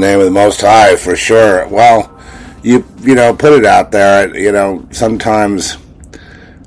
[0.00, 1.66] the name of the Most High, for sure.
[1.68, 2.12] Well,
[2.62, 4.36] you you know, put it out there.
[4.36, 5.78] You know, sometimes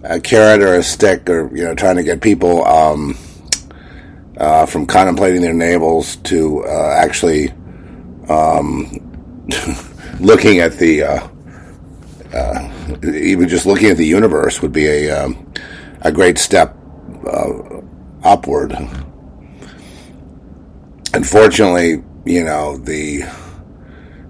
[0.03, 3.17] a carrot or a stick, or you know, trying to get people um,
[4.37, 7.51] uh, from contemplating their navels to uh, actually
[8.29, 8.89] um,
[10.19, 11.27] looking at the uh,
[12.33, 15.53] uh, even just looking at the universe would be a um,
[16.01, 16.75] a great step
[17.27, 17.81] uh,
[18.23, 18.75] upward.
[21.13, 23.23] Unfortunately, you know the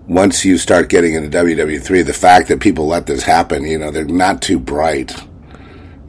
[0.09, 3.91] once you start getting into WW3, the fact that people let this happen, you know,
[3.91, 5.15] they're not too bright.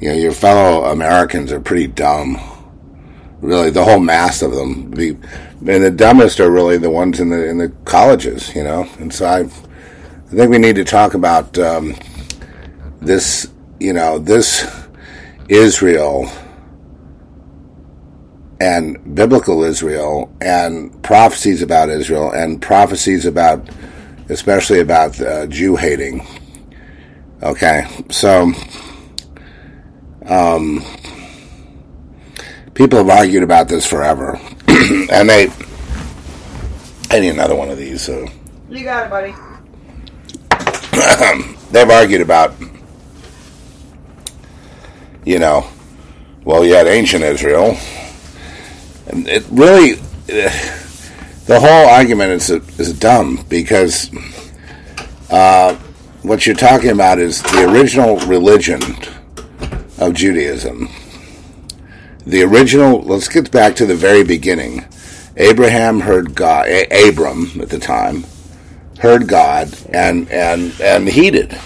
[0.01, 2.41] You know, your fellow Americans are pretty dumb.
[3.43, 4.91] Really, the whole mass of them.
[4.93, 8.89] The, and the dumbest are really the ones in the in the colleges, you know.
[8.99, 11.95] And so I, I think we need to talk about um,
[13.01, 13.51] this.
[13.79, 14.71] You know, this
[15.49, 16.31] Israel
[18.61, 23.69] and biblical Israel and prophecies about Israel and prophecies about,
[24.29, 26.27] especially about uh, Jew hating.
[27.43, 28.53] Okay, so
[30.27, 30.85] um,
[32.75, 35.51] people have argued about this forever, and they,
[37.11, 38.03] I need another one of these.
[38.03, 38.29] So
[38.69, 39.35] You got it, buddy.
[41.71, 42.55] they've argued about,
[45.25, 45.67] you know,
[46.45, 47.75] well, you had ancient Israel,
[49.13, 49.95] it really,
[51.47, 54.11] the whole argument is is dumb because
[55.31, 55.75] uh,
[56.23, 58.81] what you're talking about is the original religion
[59.99, 60.89] of Judaism.
[62.27, 63.01] The original.
[63.03, 64.85] Let's get back to the very beginning.
[65.37, 66.69] Abraham heard God.
[66.69, 68.25] A- Abram at the time
[68.99, 71.59] heard God and and and heeded.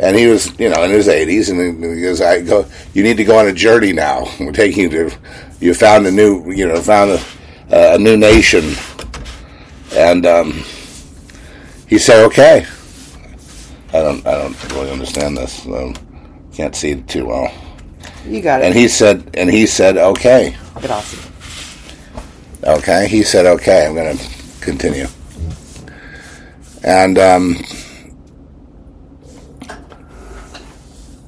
[0.00, 2.66] And he was, you know, in his eighties, and he goes, "I go.
[2.94, 4.28] You need to go on a journey now.
[4.40, 5.16] We're taking you to.
[5.60, 8.74] You found a new, you know, found a, a new nation."
[9.92, 10.52] And um,
[11.86, 12.66] he said, "Okay."
[13.88, 15.66] I don't, I don't really understand this.
[15.66, 15.94] Um,
[16.52, 17.52] can't see it too well.
[18.26, 18.66] You got it.
[18.66, 21.18] And he said, and he said, "Okay." Grazie.
[22.64, 24.24] Okay, he said, "Okay, I'm going to
[24.60, 25.06] continue."
[26.84, 27.56] And um,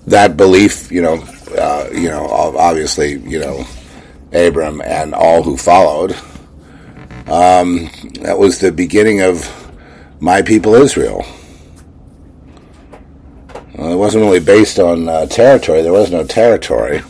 [0.06, 1.24] that belief, you know,
[1.56, 3.64] uh, you know, obviously, you know,
[4.32, 6.12] Abram and all who followed.
[7.26, 7.90] Um,
[8.20, 9.48] that was the beginning of
[10.20, 11.24] my people Israel.
[13.74, 15.82] Well, it wasn't really based on uh, territory.
[15.82, 17.02] There was no territory,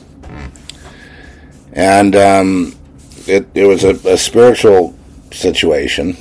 [1.73, 2.79] and um,
[3.27, 4.97] it it was a, a spiritual
[5.33, 6.17] situation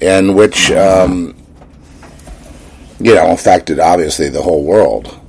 [0.00, 1.36] in which um,
[2.98, 5.19] you know affected obviously the whole world.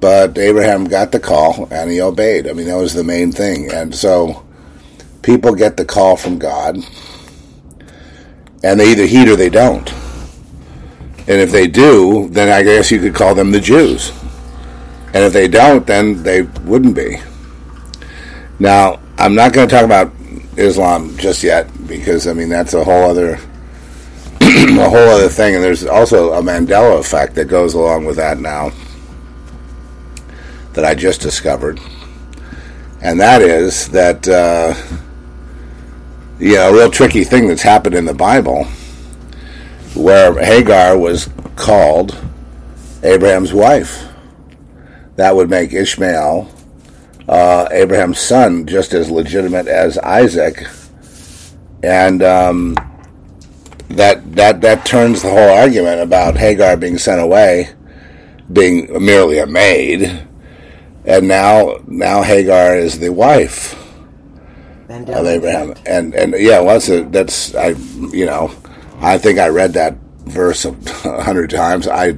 [0.00, 2.48] But Abraham got the call and he obeyed.
[2.48, 3.70] I mean, that was the main thing.
[3.72, 4.44] And so
[5.22, 6.78] people get the call from God,
[8.62, 9.92] and they either heed or they don't.
[11.28, 14.12] And if they do, then I guess you could call them the Jews.
[15.12, 17.20] And if they don't, then they wouldn't be.
[18.58, 20.12] Now, I'm not going to talk about
[20.56, 23.34] Islam just yet because I mean that's a whole other
[24.40, 28.38] a whole other thing, and there's also a Mandela effect that goes along with that
[28.38, 28.70] now
[30.76, 31.80] that I just discovered,
[33.02, 34.74] and that is that uh,
[36.38, 38.64] you know a real tricky thing that's happened in the Bible,
[39.94, 42.16] where Hagar was called
[43.02, 44.04] Abraham's wife.
[45.16, 46.52] That would make Ishmael
[47.28, 50.66] uh, Abraham's son just as legitimate as Isaac,
[51.82, 52.76] and um,
[53.88, 57.70] that that that turns the whole argument about Hagar being sent away,
[58.52, 60.25] being merely a maid,
[61.06, 63.74] and now now Hagar is the wife
[64.88, 66.80] of Abraham, and and yeah, well,
[67.10, 67.68] that's I
[68.12, 68.50] you know
[69.00, 70.70] I think I read that verse a
[71.04, 71.86] a hundred times.
[71.86, 72.12] I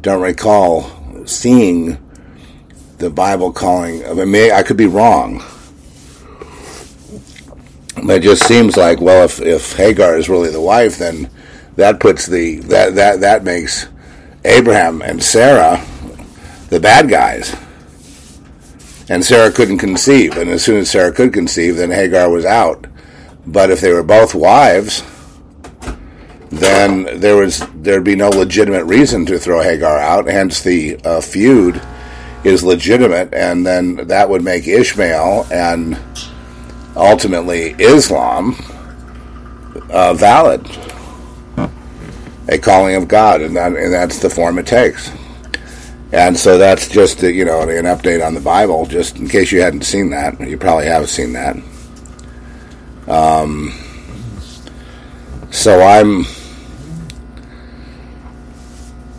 [0.00, 0.90] don't recall
[1.26, 1.98] seeing
[2.98, 4.06] the Bible calling.
[4.06, 5.42] I mean, I could be wrong.
[8.02, 11.30] But it just seems like, well, if, if Hagar is really the wife, then
[11.76, 13.88] that puts the that that that makes
[14.44, 15.84] Abraham and Sarah
[16.70, 17.54] the bad guys.
[19.10, 22.86] And Sarah couldn't conceive, and as soon as Sarah could conceive, then Hagar was out.
[23.44, 25.02] But if they were both wives,
[26.50, 30.26] then there was there'd be no legitimate reason to throw Hagar out.
[30.26, 31.82] Hence, the uh, feud
[32.44, 35.98] is legitimate, and then that would make Ishmael and
[36.94, 38.54] ultimately Islam
[39.90, 40.68] uh, valid,
[42.48, 45.10] a calling of God, and that and that's the form it takes.
[46.12, 49.52] And so that's just uh, you know an update on the Bible, just in case
[49.52, 50.40] you hadn't seen that.
[50.40, 51.56] You probably have seen that.
[53.08, 53.72] Um,
[55.50, 56.24] so I'm,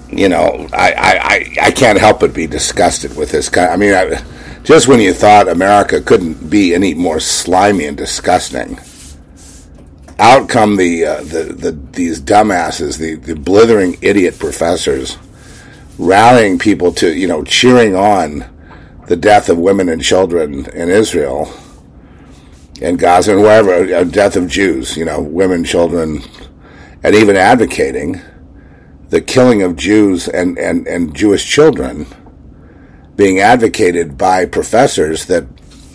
[0.10, 3.70] you know, I, I, I, can't help but be disgusted with this kind.
[3.70, 4.24] I mean, I,
[4.64, 8.80] just when you thought America couldn't be any more slimy and disgusting,
[10.20, 15.18] out come the uh, the, the these dumbasses, the, the blithering idiot professors,
[16.02, 18.46] rallying people to you know cheering on
[19.08, 21.54] the death of women and children in Israel
[22.82, 26.24] and Gaza and wherever, uh, death of Jews, you know, women, children,
[27.04, 28.20] and even advocating
[29.10, 32.08] the killing of Jews and, and, and Jewish children
[33.16, 35.46] being advocated by professors that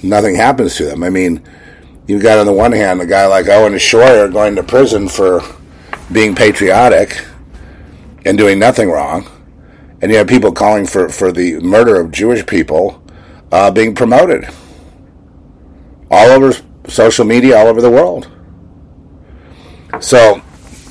[0.04, 1.02] nothing happens to them.
[1.02, 1.42] I mean,
[2.06, 5.40] you've got on the one hand a guy like Owen Schroyer going to prison for
[6.12, 7.24] being patriotic
[8.24, 9.26] and doing nothing wrong,
[10.00, 13.02] and you have people calling for, for the murder of Jewish people
[13.52, 14.48] uh, being promoted
[16.10, 16.52] all over
[16.88, 18.30] social media, all over the world.
[20.00, 20.42] So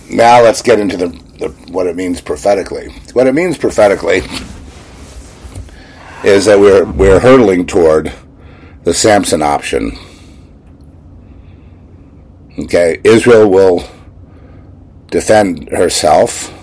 [0.09, 1.07] now let's get into the,
[1.39, 2.89] the what it means prophetically.
[3.13, 4.23] What it means prophetically
[6.23, 8.11] is that we're we're hurtling toward
[8.83, 9.97] the Samson option.
[12.57, 13.83] Okay, Israel will
[15.07, 16.53] defend herself,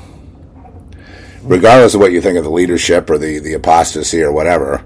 [1.43, 4.85] regardless of what you think of the leadership or the, the apostasy or whatever.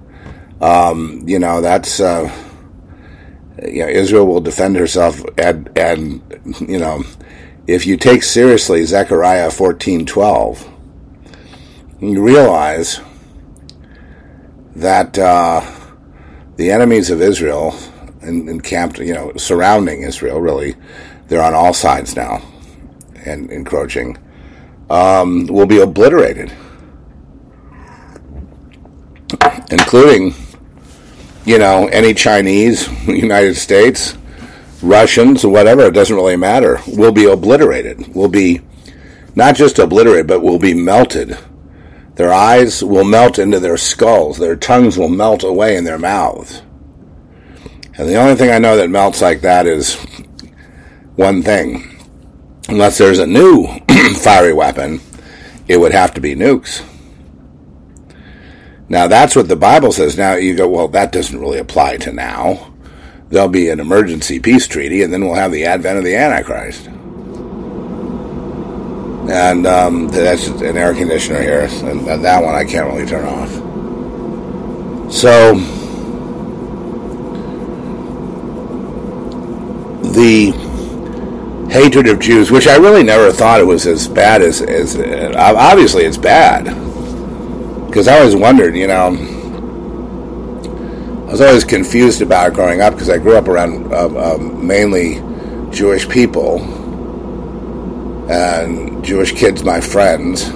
[0.61, 2.31] Um, you know, that's, uh,
[3.63, 6.23] you know, Israel will defend herself and, and,
[6.61, 7.05] you know,
[7.67, 10.73] if you take seriously Zechariah 14:12,
[12.01, 13.01] you realize
[14.77, 15.63] that uh,
[16.57, 17.77] the enemies of Israel
[18.23, 20.77] encamped, you know, surrounding Israel, really,
[21.29, 22.43] they're on all sides now
[23.25, 24.17] and encroaching,
[24.91, 26.53] um, will be obliterated,
[29.71, 30.35] including,
[31.45, 34.17] you know, any Chinese, United States,
[34.83, 38.61] Russians, whatever, it doesn't really matter, will be obliterated, will be
[39.35, 41.37] not just obliterated, but will be melted.
[42.15, 44.39] Their eyes will melt into their skulls.
[44.39, 46.63] Their tongues will melt away in their mouths.
[47.99, 49.95] And the only thing I know that melts like that is
[51.17, 51.96] one thing.
[52.69, 53.67] Unless there's a new
[54.17, 55.01] fiery weapon,
[55.69, 56.85] it would have to be nukes.
[58.89, 60.17] Now that's what the Bible says.
[60.17, 62.73] Now you go, well, that doesn't really apply to now.
[63.29, 66.87] There'll be an emergency peace treaty, and then we'll have the advent of the Antichrist.
[69.29, 73.51] And um, that's an air conditioner here, and that one I can't really turn off.
[75.13, 75.55] So
[80.13, 80.53] the
[81.71, 85.33] hatred of Jews, which I really never thought it was as bad as, as uh,
[85.37, 86.65] obviously it's bad.
[87.87, 89.09] Because I always wondered, you know,
[91.27, 94.39] I was always confused about it growing up because I grew up around uh, uh,
[94.39, 95.17] mainly
[95.71, 96.61] Jewish people
[98.31, 100.49] and Jewish kids, my friends,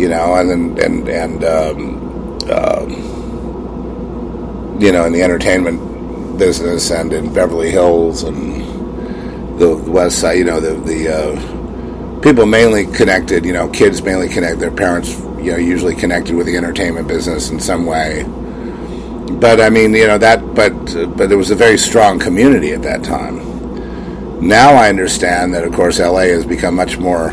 [0.00, 2.84] you know, and and and, um, uh,
[4.78, 8.71] you know, in the entertainment business and in Beverly Hills and
[9.58, 10.38] the West Side.
[10.38, 13.44] You know, the the uh, people mainly connected.
[13.44, 14.60] You know, kids mainly connect.
[14.60, 18.24] Their parents, you know, usually connected with the entertainment business in some way.
[19.40, 20.54] But I mean, you know that.
[20.54, 20.72] But
[21.16, 23.52] but there was a very strong community at that time.
[24.46, 27.32] Now I understand that, of course, LA has become much more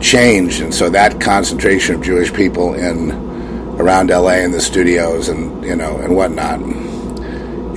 [0.00, 3.24] changed, and so that concentration of Jewish people in
[3.78, 6.60] around LA in the studios and you know and whatnot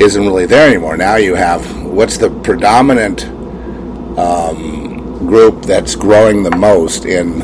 [0.02, 0.98] isn't really there anymore.
[0.98, 3.30] Now you have what's the predominant
[4.18, 7.42] um, group that's growing the most in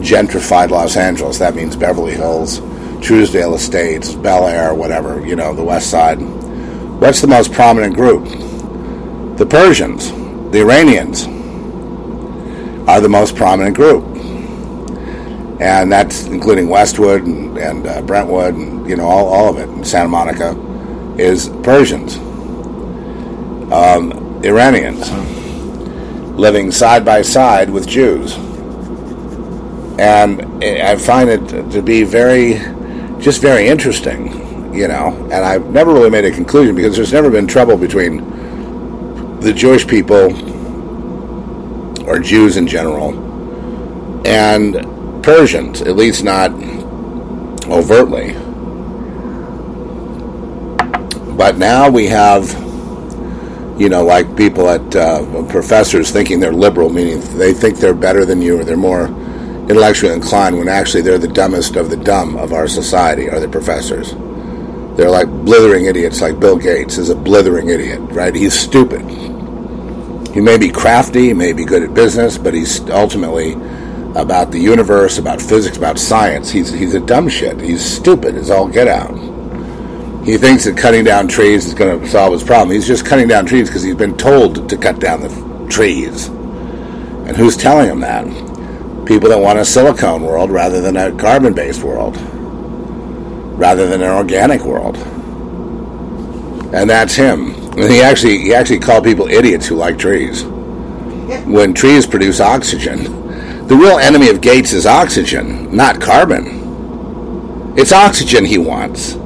[0.00, 1.38] gentrified Los Angeles.
[1.38, 2.60] That means Beverly Hills,
[3.00, 6.18] Trousdale Estates, Bel Air, whatever, you know, the West Side.
[7.00, 8.24] What's the most prominent group?
[9.38, 10.10] The Persians,
[10.52, 11.26] the Iranians
[12.88, 14.04] are the most prominent group.
[15.60, 19.84] And that's including Westwood and, and uh, Brentwood and, you know, all, all of it,
[19.84, 20.56] Santa Monica
[21.18, 22.16] is Persians,
[23.70, 25.10] um, Iranians,
[26.40, 28.34] living side by side with Jews.
[29.98, 32.54] And I find it to be very,
[33.20, 35.14] just very interesting, you know.
[35.30, 39.86] And I've never really made a conclusion because there's never been trouble between the Jewish
[39.86, 40.32] people
[42.08, 43.12] or Jews in general
[44.26, 46.50] and Persians, at least not
[47.66, 48.34] overtly.
[51.36, 52.48] But now we have,
[53.80, 58.26] you know, like people at uh, professors thinking they're liberal, meaning they think they're better
[58.26, 62.36] than you or they're more intellectually inclined when actually they're the dumbest of the dumb
[62.36, 64.12] of our society, are the professors.
[64.98, 68.34] They're like blithering idiots, like Bill Gates is a blithering idiot, right?
[68.34, 69.00] He's stupid.
[70.34, 73.54] He may be crafty, he may be good at business, but he's ultimately
[74.14, 76.50] about the universe, about physics, about science.
[76.50, 77.58] He's he's a dumb shit.
[77.58, 79.29] He's stupid as all get out.
[80.24, 82.70] He thinks that cutting down trees is going to solve his problem.
[82.70, 86.28] He's just cutting down trees because he's been told to cut down the trees.
[86.28, 88.26] And who's telling him that?
[89.06, 92.18] People that want a silicone world rather than a carbon based world,
[93.58, 94.98] rather than an organic world.
[96.74, 97.54] And that's him.
[97.78, 100.44] And he actually he actually called people idiots who like trees.
[100.44, 107.74] When trees produce oxygen, the real enemy of Gates is oxygen, not carbon.
[107.78, 109.16] It's oxygen he wants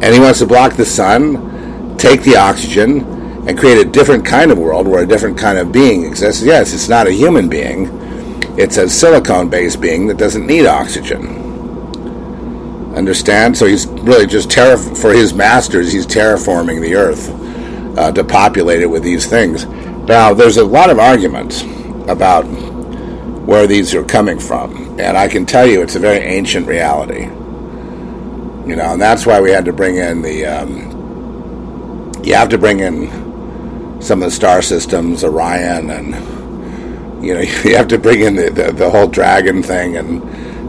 [0.00, 3.00] and he wants to block the sun, take the oxygen,
[3.48, 6.42] and create a different kind of world where a different kind of being exists.
[6.42, 7.88] Yes, it's not a human being,
[8.56, 11.26] it's a silicone based being that doesn't need oxygen.
[12.94, 13.56] Understand?
[13.56, 17.28] So he's really just terra- for his masters, he's terraforming the earth
[17.98, 19.66] uh, to populate it with these things.
[20.06, 21.62] Now, there's a lot of arguments
[22.08, 26.68] about where these are coming from, and I can tell you it's a very ancient
[26.68, 27.30] reality
[28.68, 30.46] you know, and that's why we had to bring in the.
[30.46, 30.96] Um,
[32.22, 37.76] you have to bring in some of the star systems, Orion, and you know you
[37.76, 40.22] have to bring in the, the, the whole dragon thing and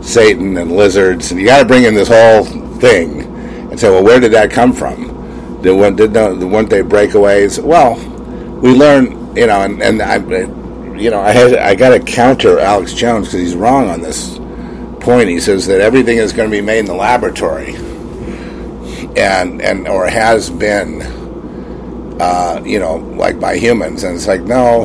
[0.03, 2.45] Satan and lizards, and you got to bring in this whole
[2.79, 3.21] thing
[3.69, 5.61] and say, well, where did that come from?
[5.61, 7.61] Did, when, did no, weren't they breakaways?
[7.61, 7.95] Well,
[8.61, 10.17] we learn, you know, and, and I,
[10.97, 14.39] you know, I had, I got to counter Alex Jones because he's wrong on this
[14.99, 15.29] point.
[15.29, 17.73] He says that everything is going to be made in the laboratory,
[19.17, 21.01] and and or has been,
[22.21, 24.83] uh, you know, like by humans, and it's like no.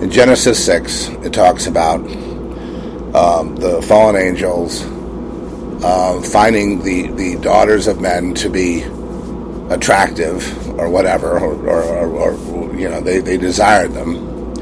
[0.00, 2.00] In Genesis six, it talks about
[3.14, 4.82] um, the fallen angels
[5.84, 8.82] uh, finding the the daughters of men to be
[9.70, 14.54] attractive or whatever, or, or, or, or you know, they, they desired them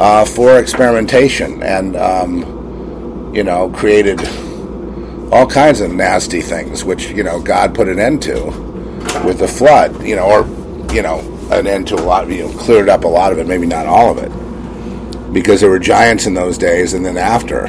[0.00, 4.18] uh, for experimentation and, um, you know, created
[5.32, 8.46] all kinds of nasty things, which, you know, God put an end to
[9.24, 10.46] with the flood, you know, or,
[10.92, 11.20] you know,
[11.50, 13.66] an end to a lot, of, you know, cleared up a lot of it, maybe
[13.66, 17.66] not all of it, because there were giants in those days and then after.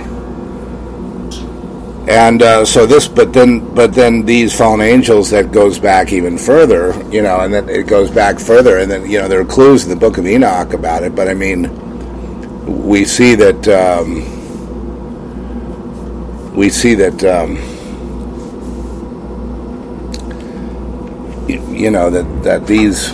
[2.10, 6.36] And uh, so this but then but then these fallen angels that goes back even
[6.36, 9.46] further you know and then it goes back further and then you know there are
[9.46, 11.70] clues in the book of enoch about it but i mean
[12.88, 14.41] we see that um,
[16.54, 17.56] we see that um,
[21.48, 23.12] you, know that that these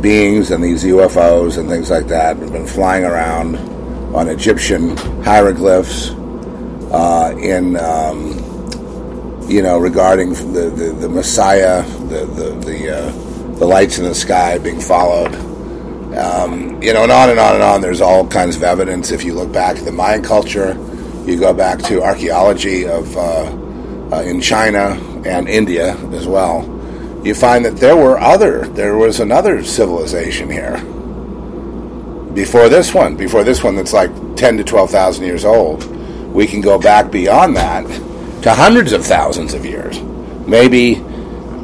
[0.00, 3.56] beings and these UFOs and things like that have been flying around
[4.14, 6.10] on Egyptian hieroglyphs
[6.90, 8.32] uh, in um,
[9.48, 13.10] you know regarding the, the, the Messiah, the the the, uh,
[13.58, 15.34] the, lights in the sky being followed.
[16.16, 17.80] Um, you know, and on and on and on.
[17.80, 19.12] There's all kinds of evidence.
[19.12, 20.76] If you look back at the Mayan culture,
[21.26, 23.44] you go back to archaeology of uh,
[24.12, 26.64] uh in China and India as well.
[27.24, 30.78] You find that there were other, there was another civilization here
[32.34, 35.84] before this one, before this one that's like ten to twelve thousand years old
[36.32, 37.84] we can go back beyond that
[38.42, 40.00] to hundreds of thousands of years.
[40.46, 40.94] Maybe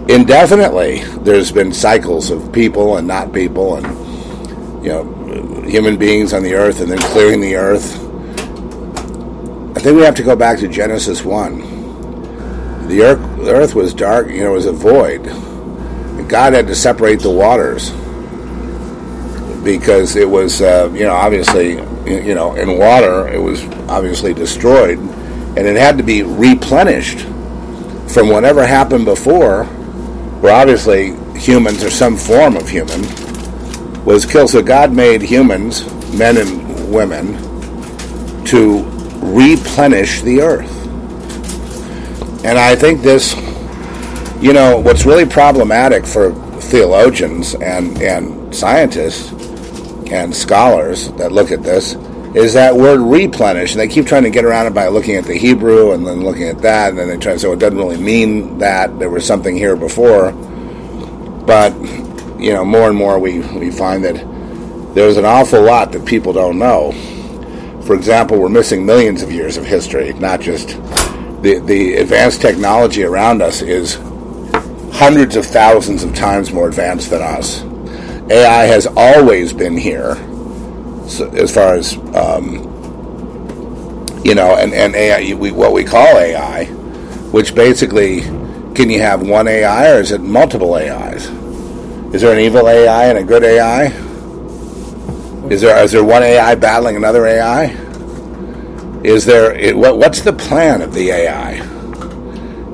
[0.09, 6.43] indefinitely, there's been cycles of people and not people, and you know, human beings on
[6.43, 8.03] the earth, and then clearing the earth.
[9.77, 11.59] I think we have to go back to Genesis one.
[12.89, 15.25] The earth, the earth was dark, you know, it was a void.
[16.31, 17.91] God had to separate the waters
[19.63, 21.73] because it was, uh, you know, obviously,
[22.07, 27.21] you know, in water, it was obviously destroyed, and it had to be replenished
[28.09, 29.65] from whatever happened before,
[30.41, 33.03] where obviously humans or some form of human
[34.07, 34.49] was killed.
[34.49, 35.85] So God made humans,
[36.15, 37.35] men and women,
[38.47, 38.96] to
[39.35, 40.73] replenish the earth.
[42.45, 43.35] And I think this,
[44.41, 49.33] you know, what's really problematic for theologians and, and scientists
[50.11, 51.95] and scholars that look at this
[52.35, 53.73] is that word replenish.
[53.73, 56.23] And they keep trying to get around it by looking at the Hebrew and then
[56.23, 58.99] looking at that, and then they try to say, well, it doesn't really mean that.
[58.99, 60.33] There was something here before.
[61.47, 61.73] But,
[62.39, 64.17] you know, more and more we, we find that
[64.95, 66.93] there's an awful lot that people don't know.
[67.87, 70.71] For example, we're missing millions of years of history, not just
[71.43, 73.95] the, the advanced technology around us is
[74.93, 77.63] hundreds of thousands of times more advanced than us.
[78.29, 80.17] AI has always been here
[81.07, 82.73] so as far as um,
[84.25, 86.65] you know, and and AI, we, what we call AI,
[87.31, 88.23] which basically,
[88.75, 91.27] can you have one AI or is it multiple AIs?
[92.13, 94.06] Is there an evil AI and a good AI?
[95.51, 97.67] Is there is there one AI battling another AI?
[99.05, 101.59] Is there it, what, what's the plan of the AI?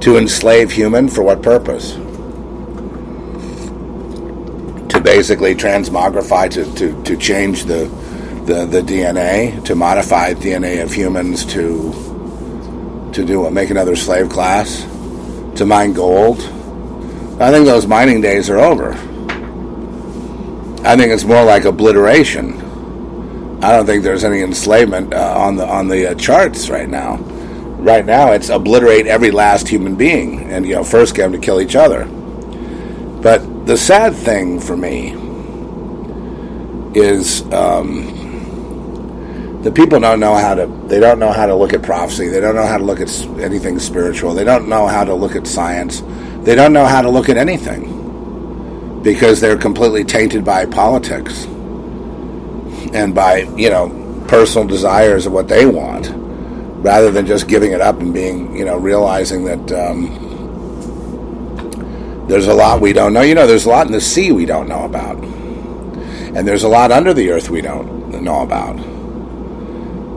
[0.01, 1.93] To enslave human for what purpose?
[4.89, 7.85] To basically transmogrify to, to, to change the
[8.47, 14.31] the, the DNA to modify DNA of humans to to do what make another slave
[14.31, 14.81] class
[15.57, 16.41] to mine gold.
[17.39, 18.95] I think those mining days are over.
[20.85, 22.62] I think it's more like obliteration.
[23.63, 27.17] I don't think there's any enslavement uh, on the on the uh, charts right now.
[27.79, 31.39] Right now, it's obliterate every last human being, and you know, first get them to
[31.39, 32.07] kill each other.
[33.23, 35.13] But the sad thing for me
[36.99, 38.23] is um,
[39.63, 42.41] the people don't know how to they don't know how to look at prophecy they
[42.41, 45.47] don't know how to look at anything spiritual they don't know how to look at
[45.47, 46.03] science
[46.43, 51.47] they don't know how to look at anything because they're completely tainted by politics
[52.93, 53.89] and by you know
[54.29, 56.11] personal desires of what they want
[56.83, 60.07] rather than just giving it up and being you know realizing that um,
[62.29, 63.21] There's a lot we don't know.
[63.21, 65.23] You know, there's a lot in the sea we don't know about.
[66.35, 68.79] And there's a lot under the earth we don't know about.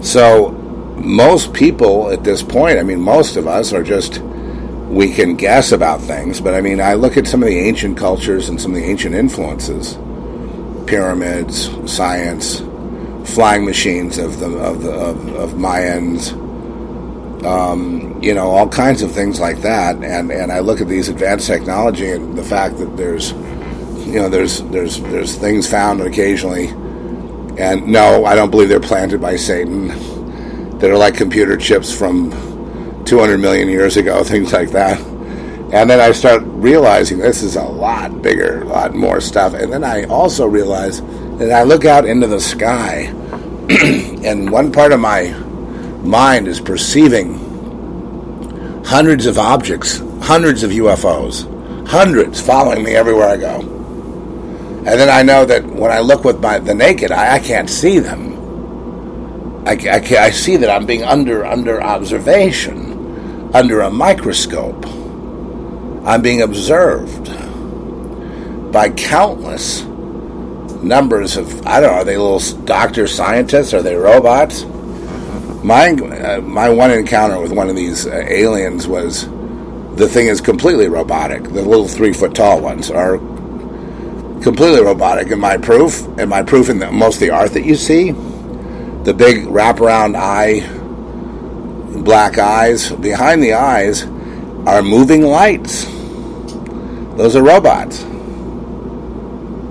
[0.03, 0.51] So,
[0.97, 4.19] most people at this point, I mean, most of us are just,
[4.87, 7.97] we can guess about things, but I mean, I look at some of the ancient
[7.97, 9.97] cultures and some of the ancient influences
[10.87, 12.59] pyramids, science,
[13.33, 16.33] flying machines of the of the of, of Mayans,
[17.45, 19.95] um, you know, all kinds of things like that.
[20.03, 24.29] And and I look at these advanced technology and the fact that there's, you know,
[24.29, 26.69] there's there's there's things found occasionally.
[27.57, 29.87] And no, I don't believe they're planted by Satan.
[30.79, 32.31] That are like computer chips from
[33.05, 35.14] 200 million years ago, things like that.
[35.73, 39.53] And then I start realizing this is a lot bigger, a lot more stuff.
[39.53, 41.01] And then I also realize
[41.37, 43.11] that I look out into the sky,
[43.69, 45.31] and one part of my
[46.03, 47.33] mind is perceiving
[48.85, 53.59] hundreds of objects, hundreds of UFOs, hundreds following me everywhere I go.
[53.59, 57.69] And then I know that when I look with my the naked eye, I can't
[57.69, 58.35] see them.
[59.67, 64.85] I, I, I see that I'm being under under observation, under a microscope.
[66.05, 67.25] I'm being observed
[68.71, 69.83] by countless
[70.83, 71.97] numbers of I don't know.
[71.97, 73.73] Are they little doctor scientists?
[73.73, 74.65] Are they robots?
[75.63, 79.27] My uh, my one encounter with one of these uh, aliens was
[79.95, 81.43] the thing is completely robotic.
[81.43, 83.17] The little three foot tall ones are
[84.43, 85.31] completely robotic.
[85.31, 88.11] And my proof, and my proof in the, most of the art that you see,
[88.11, 90.67] the big wraparound eye,
[92.03, 94.05] black eyes behind the eyes
[94.65, 95.85] are moving lights.
[97.15, 98.03] Those are robots.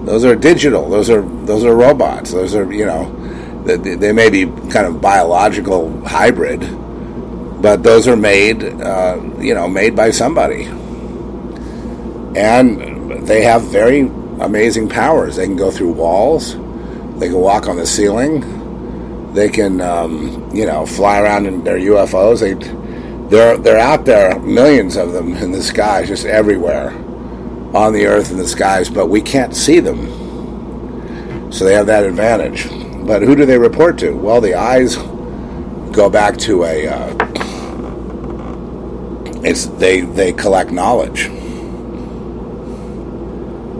[0.04, 0.88] Those are digital.
[0.88, 2.32] Those are those are robots.
[2.32, 6.60] Those are you know, they, they may be kind of biological hybrid,
[7.60, 10.64] but those are made uh, you know made by somebody,
[12.36, 14.00] and they have very
[14.40, 15.36] amazing powers.
[15.36, 16.54] They can go through walls.
[17.18, 19.32] They can walk on the ceiling.
[19.32, 22.40] They can um, you know fly around in their UFOs.
[22.40, 22.54] They
[23.34, 26.90] they're they're out there, millions of them in the sky, just everywhere
[27.74, 31.52] on the earth and the skies, but we can't see them.
[31.52, 32.68] So they have that advantage.
[33.04, 34.12] But who do they report to?
[34.12, 34.96] Well, the eyes
[35.92, 36.86] go back to a.
[36.86, 37.16] Uh,
[39.42, 41.26] it's they they collect knowledge,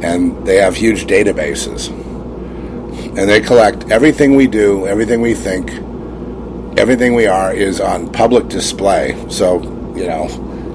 [0.02, 5.70] and they have huge databases, and they collect everything we do, everything we think,
[6.76, 9.14] everything we are is on public display.
[9.28, 9.62] So
[9.94, 10.28] you know,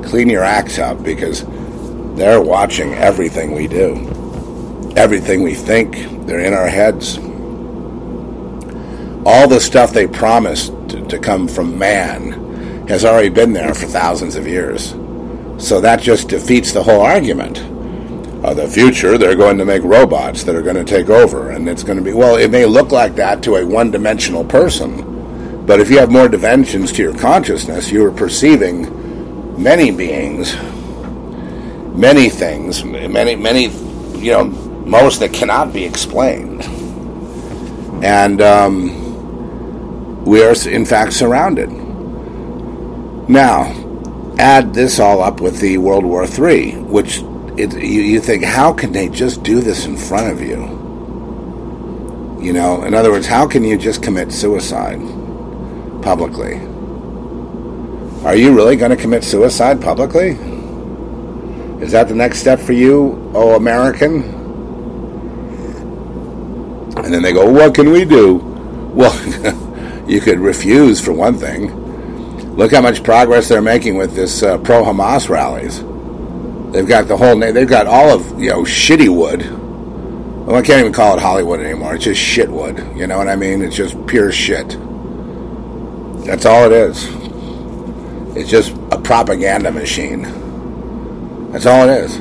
[0.06, 1.46] clean your acts up because
[2.16, 5.96] they're watching everything we do, everything we think.
[6.26, 7.18] They're in our heads.
[9.26, 13.86] All the stuff they promised to, to come from man has already been there for
[13.86, 14.92] thousands of years.
[15.58, 17.60] So that just defeats the whole argument.
[18.42, 21.68] Of the future, they're going to make robots that are going to take over, and
[21.68, 22.38] it's going to be well.
[22.38, 25.09] It may look like that to a one-dimensional person,
[25.70, 28.82] but if you have more dimensions to your consciousness, you are perceiving
[29.62, 30.58] many beings
[32.00, 33.68] many things, many, many,
[34.18, 36.64] you know, most that cannot be explained.
[38.04, 41.70] And um, we are, in fact, surrounded.
[43.30, 43.76] Now,
[44.40, 47.18] add this all up with the World War III, which
[47.58, 50.78] it, you, you think, how can they just do this in front of you?
[52.42, 55.02] You know, in other words, how can you just commit suicide
[56.02, 56.56] publicly?
[58.26, 60.32] Are you really going to commit suicide publicly?
[61.84, 64.24] Is that the next step for you, oh American?
[66.98, 68.36] And then they go, What can we do?
[68.94, 69.16] Well,
[70.08, 71.76] you could refuse, for one thing.
[72.56, 75.80] Look how much progress they're making with this uh, pro Hamas rallies.
[76.74, 79.60] They've got the whole, they've got all of, you know, Shittywood.
[80.46, 81.94] Well, I can't even call it Hollywood anymore.
[81.94, 82.98] It's just shitwood.
[82.98, 83.62] You know what I mean?
[83.62, 84.78] It's just pure shit.
[86.30, 87.08] That's all it is.
[88.38, 90.22] It's just a propaganda machine.
[91.52, 92.18] That's all it is.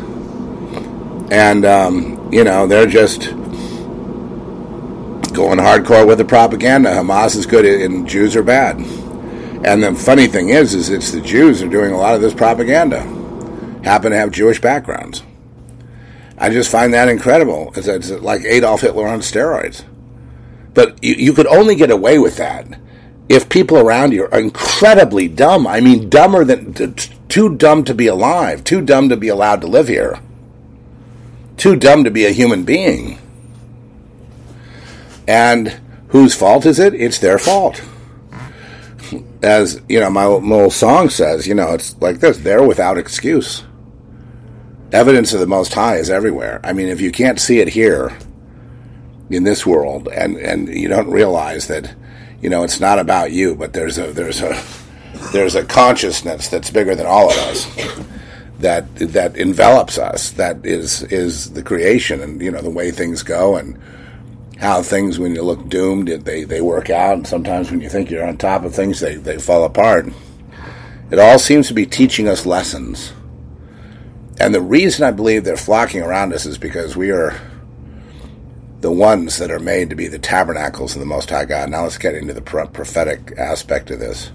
[1.31, 3.29] And, um, you know, they're just
[5.35, 6.89] going hardcore with the propaganda.
[6.89, 8.79] Hamas is good and Jews are bad.
[9.67, 12.33] And the funny thing is, is it's the Jews are doing a lot of this
[12.33, 13.03] propaganda.
[13.85, 15.23] Happen to have Jewish backgrounds.
[16.39, 17.75] I just find that incredible.
[17.77, 19.85] It's, it's like Adolf Hitler on steroids.
[20.73, 22.79] But you, you could only get away with that
[23.29, 25.67] if people around you are incredibly dumb.
[25.67, 26.95] I mean, dumber than
[27.29, 30.19] too dumb to be alive, too dumb to be allowed to live here,
[31.57, 33.19] too dumb to be a human being.
[35.27, 36.95] And whose fault is it?
[36.95, 37.83] It's their fault.
[39.43, 42.99] As you know, my, my little song says, you know, it's like this: they're without
[42.99, 43.65] excuse.
[44.93, 46.61] evidence of the Most High is everywhere.
[46.65, 48.17] I mean, if you can't see it here
[49.31, 51.95] in this world, and and you don't realize that,
[52.41, 54.63] you know, it's not about you, but there's a there's a
[55.33, 57.67] there's a consciousness that's bigger than all of us
[58.61, 60.31] that that envelops us.
[60.33, 63.79] That is is the creation, and you know the way things go, and
[64.59, 68.11] how things when you look doomed, they they work out, and sometimes when you think
[68.11, 70.09] you're on top of things, they they fall apart.
[71.11, 73.13] It all seems to be teaching us lessons.
[74.41, 77.41] And the reason I believe they're flocking around us is because we are
[78.81, 81.71] the ones that are made to be the tabernacles of the Most High God.
[81.71, 84.31] Now let's get into the prophetic aspect of this.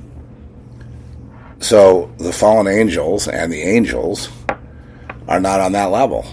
[1.59, 4.29] So the fallen angels and the angels
[5.29, 6.25] are not on that level,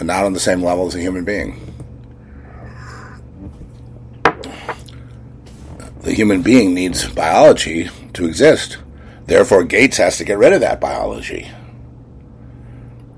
[0.00, 1.62] not on the same level as a human being.
[6.00, 8.78] The human being needs biology to exist.
[9.26, 11.50] Therefore, Gates has to get rid of that biology.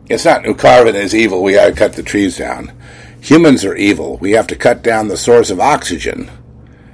[0.08, 2.72] It's not Nukarvin is evil, we gotta cut the trees down.
[3.20, 4.16] Humans are evil.
[4.18, 6.30] We have to cut down the source of oxygen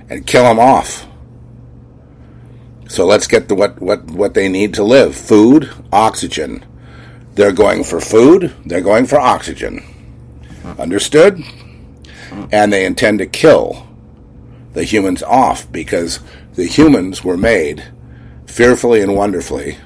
[0.09, 1.07] and kill them off.
[2.89, 5.17] So let's get the what, what, what they need to live.
[5.17, 6.65] Food, oxygen.
[7.35, 9.83] They're going for food, they're going for oxygen.
[10.79, 11.43] Understood?
[12.53, 13.87] And they intend to kill
[14.73, 16.21] the humans off because
[16.55, 17.85] the humans were made
[18.47, 19.79] fearfully and wonderfully.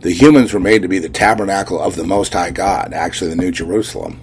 [0.00, 3.36] The humans were made to be the tabernacle of the Most High God, actually, the
[3.36, 4.20] New Jerusalem.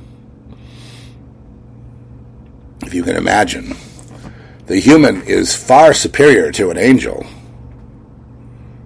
[2.85, 3.75] If you can imagine,
[4.67, 7.25] the human is far superior to an angel,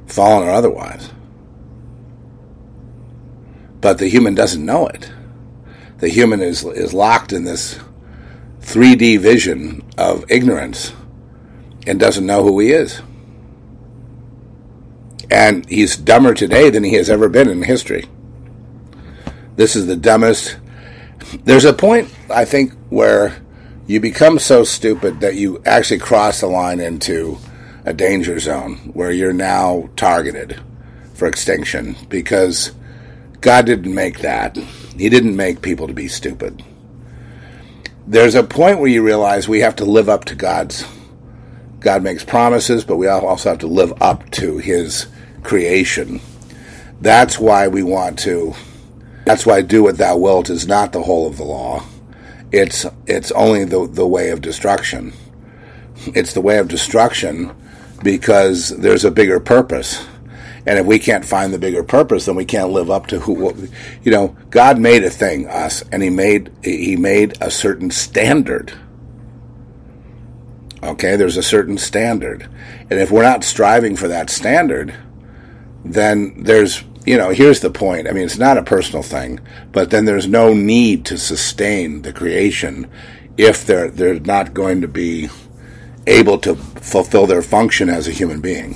[0.07, 1.11] fallen or otherwise.
[3.81, 5.11] But the human doesn't know it.
[5.99, 7.79] The human is, is locked in this
[8.61, 10.93] 3D vision of ignorance
[11.85, 13.01] and doesn't know who he is
[15.29, 18.05] and he's dumber today than he has ever been in history.
[19.55, 20.57] This is the dumbest.
[21.43, 23.35] There's a point, I think, where
[23.87, 27.37] you become so stupid that you actually cross the line into
[27.85, 30.59] a danger zone where you're now targeted
[31.13, 32.73] for extinction because
[33.39, 34.57] God didn't make that.
[34.57, 36.65] He didn't make people to be stupid.
[38.05, 40.85] There's a point where you realize we have to live up to God's.
[41.79, 45.07] God makes promises, but we also have to live up to His
[45.43, 46.19] creation.
[46.99, 48.53] That's why we want to.
[49.23, 51.83] That's why do what thou wilt is not the whole of the law.
[52.51, 55.13] It's it's only the the way of destruction.
[56.07, 57.55] It's the way of destruction
[58.03, 60.05] because there's a bigger purpose.
[60.65, 63.69] And if we can't find the bigger purpose, then we can't live up to who,
[64.03, 68.73] you know, God made a thing, us, and He made, He made a certain standard.
[70.83, 72.49] Okay, there's a certain standard.
[72.89, 74.93] And if we're not striving for that standard,
[75.85, 78.07] then there's you know here's the point.
[78.07, 79.39] I mean it's not a personal thing
[79.71, 82.89] but then there's no need to sustain the creation
[83.37, 85.29] if they're they're not going to be
[86.05, 88.75] able to fulfill their function as a human being.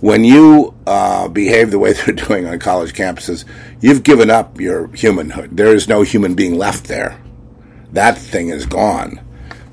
[0.00, 3.44] When you uh, behave the way they're doing on college campuses
[3.80, 5.56] you've given up your humanhood.
[5.56, 7.20] There is no human being left there.
[7.92, 9.20] That thing is gone.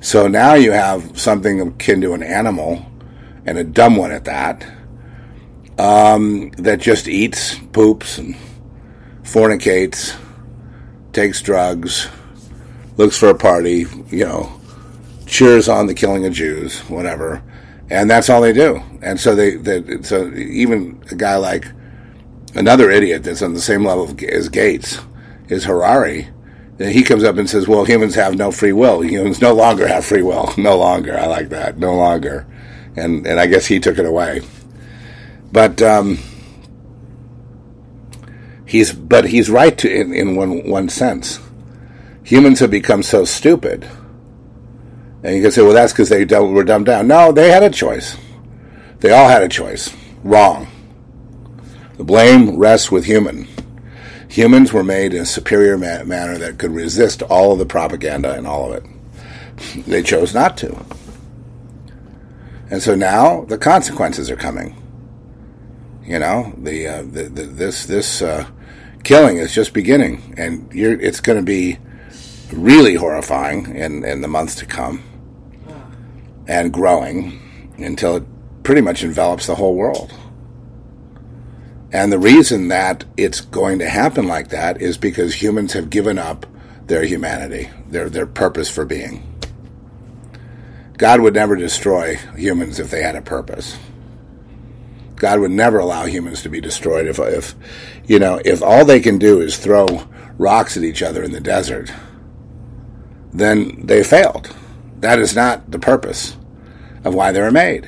[0.02, 2.86] So now you have something akin to an animal
[3.46, 4.66] and a dumb one at that
[5.78, 8.36] um, that just eats, poops, and
[9.24, 10.16] fornicates,
[11.12, 12.10] takes drugs,
[12.98, 14.60] looks for a party, you know,
[15.26, 17.42] cheers on the killing of Jews, whatever,
[17.90, 18.82] and that's all they do.
[19.02, 21.66] And so they, they so even a guy like
[22.56, 25.00] another idiot that's on the same level as Gates
[25.50, 26.30] is Harari.
[26.80, 29.02] He comes up and says, "Well, humans have no free will.
[29.02, 30.54] Humans no longer have free will.
[30.58, 31.18] No longer.
[31.18, 31.78] I like that.
[31.78, 32.48] No longer."
[32.96, 34.42] And and I guess he took it away.
[35.54, 36.18] But um,
[38.66, 41.40] he's but he's right to, in, in one one sense.
[42.24, 43.88] Humans have become so stupid,
[45.22, 47.70] and you can say, "Well, that's because they were dumbed down." No, they had a
[47.70, 48.18] choice.
[49.00, 49.96] They all had a choice.
[50.24, 50.68] Wrong.
[51.98, 53.48] The blame rests with human.
[54.30, 58.34] Humans were made in a superior ma- manner that could resist all of the propaganda
[58.34, 59.86] and all of it.
[59.86, 60.84] They chose not to.
[62.72, 64.83] And so now the consequences are coming.
[66.06, 68.46] You know, the, uh, the, the, this this uh,
[69.04, 71.80] killing is just beginning, and it's going to be
[72.52, 75.02] really horrifying in, in the months to come,
[76.48, 77.40] and growing
[77.78, 78.24] until it
[78.64, 80.14] pretty much envelops the whole world.
[81.92, 86.18] And the reason that it's going to happen like that is because humans have given
[86.18, 86.46] up
[86.88, 89.30] their humanity, their their purpose for being.
[90.98, 93.78] God would never destroy humans if they had a purpose.
[95.24, 97.56] God would never allow humans to be destroyed if, if,
[98.06, 100.06] you know, if all they can do is throw
[100.38, 101.94] rocks at each other in the desert,
[103.32, 104.54] then they failed.
[105.00, 106.36] That is not the purpose
[107.06, 107.86] of why they were made.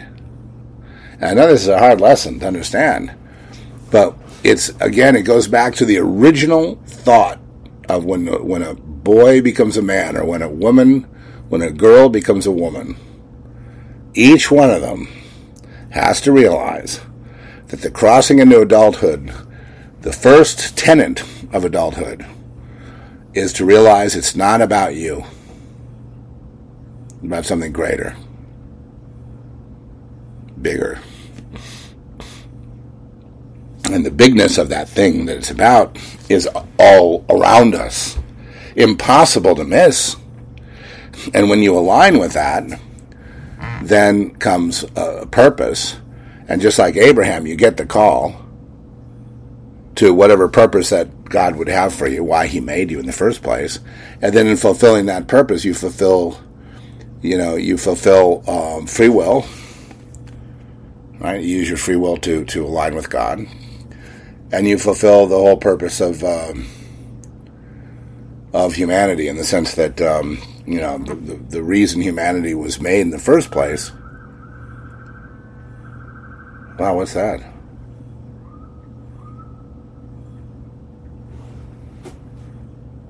[1.20, 3.14] And I know this is a hard lesson to understand,
[3.92, 7.42] but it's again, it goes back to the original thought
[7.90, 11.02] of when when a boy becomes a man, or when a woman,
[11.50, 12.96] when a girl becomes a woman.
[14.14, 15.10] Each one of them
[15.90, 17.02] has to realize
[17.68, 19.32] that the crossing into adulthood,
[20.02, 22.26] the first tenet of adulthood,
[23.34, 25.24] is to realize it's not about you,
[27.24, 28.16] about something greater,
[30.62, 31.00] bigger.
[33.92, 35.98] And the bigness of that thing that it's about
[36.30, 36.48] is
[36.80, 38.18] all around us,
[38.76, 40.16] impossible to miss.
[41.34, 42.80] And when you align with that,
[43.82, 45.98] then comes a purpose.
[46.48, 48.46] And just like Abraham, you get the call
[49.96, 53.14] to whatever purpose that God would have for you, why he made you in the
[53.14, 53.80] first place.
[54.22, 56.40] And then in fulfilling that purpose, you fulfill,
[57.22, 59.46] you know, you fulfill um, free will,
[61.20, 61.42] right?
[61.42, 63.48] You use your free will to, to align with God.
[64.52, 66.68] And you fulfill the whole purpose of, um,
[68.54, 72.80] of humanity in the sense that, um, you know, the, the, the reason humanity was
[72.80, 73.92] made in the first place.
[76.78, 77.42] Wow, what's that?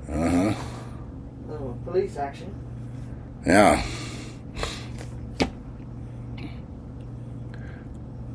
[0.08, 0.54] Uh huh.
[1.47, 2.54] Little police action.
[3.45, 3.84] Yeah.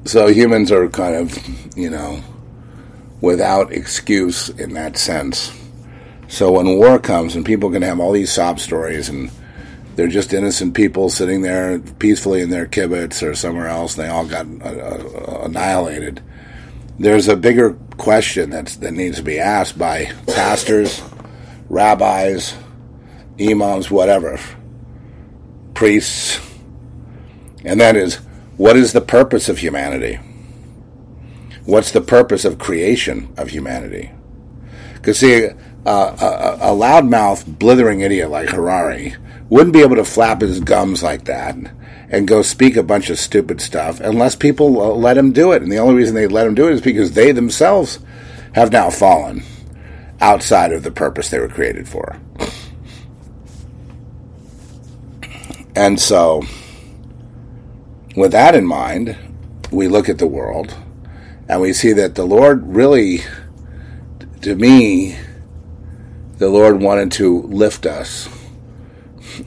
[0.04, 2.20] So humans are kind of, you know,
[3.20, 5.52] without excuse in that sense.
[6.26, 9.30] So when war comes and people can have all these sob stories and
[10.00, 14.10] they're just innocent people sitting there peacefully in their kibbutz or somewhere else, and they
[14.10, 16.22] all got uh, uh, annihilated.
[16.98, 21.02] There's a bigger question that's, that needs to be asked by pastors,
[21.68, 22.56] rabbis,
[23.38, 24.40] imams, whatever,
[25.74, 26.40] priests,
[27.62, 28.14] and that is
[28.56, 30.18] what is the purpose of humanity?
[31.66, 34.12] What's the purpose of creation of humanity?
[34.94, 35.50] Because, see, uh,
[35.84, 39.14] a, a loudmouth, blithering idiot like Harari
[39.50, 41.56] wouldn't be able to flap his gums like that
[42.08, 45.62] and go speak a bunch of stupid stuff unless people let him do it.
[45.62, 47.98] And the only reason they let him do it is because they themselves
[48.54, 49.42] have now fallen
[50.20, 52.18] outside of the purpose they were created for.
[55.74, 56.42] And so,
[58.16, 59.16] with that in mind,
[59.70, 60.74] we look at the world
[61.48, 63.22] and we see that the Lord really,
[64.42, 65.16] to me,
[66.38, 68.28] the Lord wanted to lift us.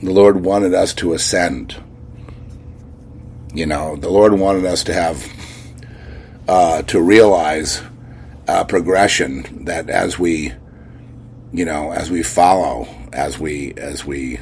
[0.02, 1.80] The Lord wanted us to ascend.
[3.54, 5.26] You know, the Lord wanted us to have,
[6.48, 7.80] uh, to realize
[8.68, 10.52] progression that as we,
[11.52, 14.40] you know, as we follow, as we, as we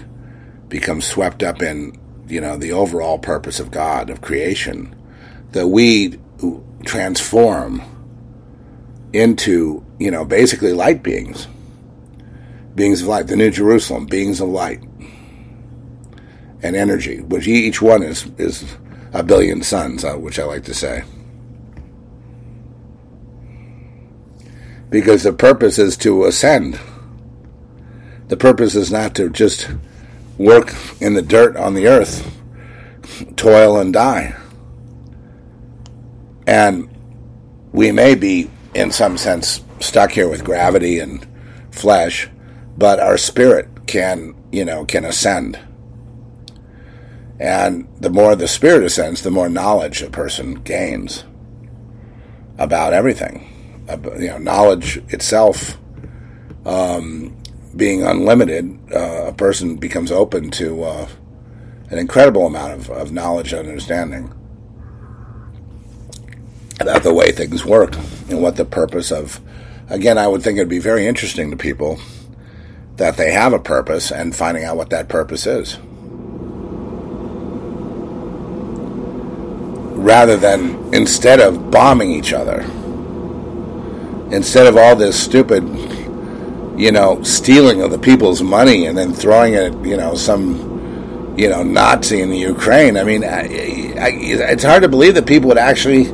[0.69, 4.95] become swept up in, you know, the overall purpose of God, of creation,
[5.51, 6.19] that we
[6.87, 7.83] transform
[9.13, 11.47] into, you know, basically light beings.
[12.75, 14.83] Beings of light, the New Jerusalem, beings of light
[16.63, 18.77] and energy, which each one is, is
[19.13, 21.05] a billion suns, uh, which I like to say.
[24.91, 26.79] Because the purpose is to ascend.
[28.29, 29.69] The purpose is not to just
[30.39, 32.31] work in the dirt on the earth,
[33.37, 34.37] toil and die.
[36.47, 36.89] And
[37.73, 41.27] we may be, in some sense, stuck here with gravity and
[41.71, 42.29] flesh,
[42.77, 45.59] but our spirit can, you know, can ascend.
[47.41, 51.25] And the more the spirit ascends, the more knowledge a person gains
[52.59, 53.49] about everything.
[54.19, 55.79] You know, knowledge itself
[56.65, 57.37] um,
[57.75, 61.09] being unlimited, uh, a person becomes open to uh,
[61.91, 64.33] an incredible amount of, of knowledge and understanding
[66.81, 67.97] about the way things work
[68.29, 69.41] and what the purpose of.
[69.89, 71.99] Again, I would think it'd be very interesting to people
[72.97, 75.79] that they have a purpose and finding out what that purpose is.
[80.03, 82.63] Rather than instead of bombing each other,
[84.35, 85.63] instead of all this stupid,
[86.77, 91.49] you know, stealing of the people's money and then throwing it, you know, some, you
[91.49, 92.97] know, Nazi in the Ukraine.
[92.97, 96.13] I mean, I, I, it's hard to believe that people would actually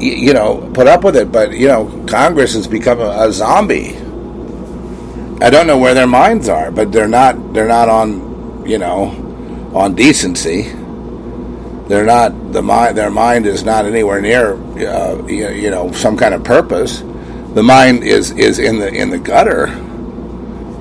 [0.00, 1.32] you know, put up with it.
[1.32, 3.96] But you know, Congress has become a, a, zombie.
[5.44, 7.54] I don't know where their minds are, but they're not.
[7.54, 10.72] They're not on, you know, on decency.
[11.88, 12.96] They're not the mind.
[12.96, 17.00] Their mind is not anywhere near, uh, you, you know, some kind of purpose.
[17.54, 19.68] The mind is is in the in the gutter.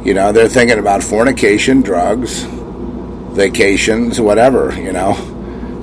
[0.04, 2.44] You know, they're thinking about fornication, drugs,
[3.34, 4.74] vacations, whatever.
[4.80, 5.14] You know,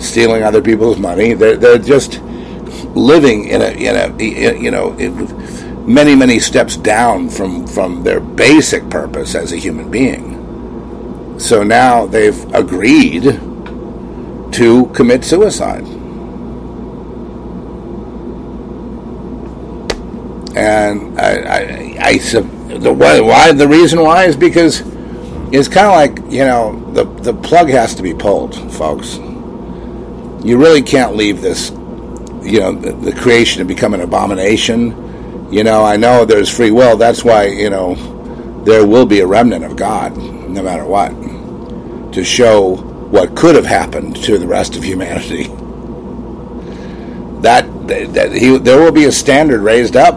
[0.01, 1.35] stealing other people's money.
[1.35, 2.21] They're they're just
[2.97, 4.91] living in a in a you know
[5.87, 11.39] many many steps down from from their basic purpose as a human being.
[11.39, 13.41] So now they've agreed
[14.53, 15.85] to commit suicide.
[20.55, 24.83] And I, I, I the why, the reason why is because
[25.51, 29.17] it's kind of like you know the the plug has to be pulled, folks.
[30.45, 31.71] You really can't leave this,
[32.43, 35.51] you know, the, the creation to become an abomination.
[35.53, 36.97] You know, I know there's free will.
[36.97, 37.95] That's why you know
[38.65, 41.11] there will be a remnant of God, no matter what,
[42.13, 45.45] to show what could have happened to the rest of humanity.
[47.43, 47.67] That,
[48.15, 50.15] that he, there will be a standard raised up,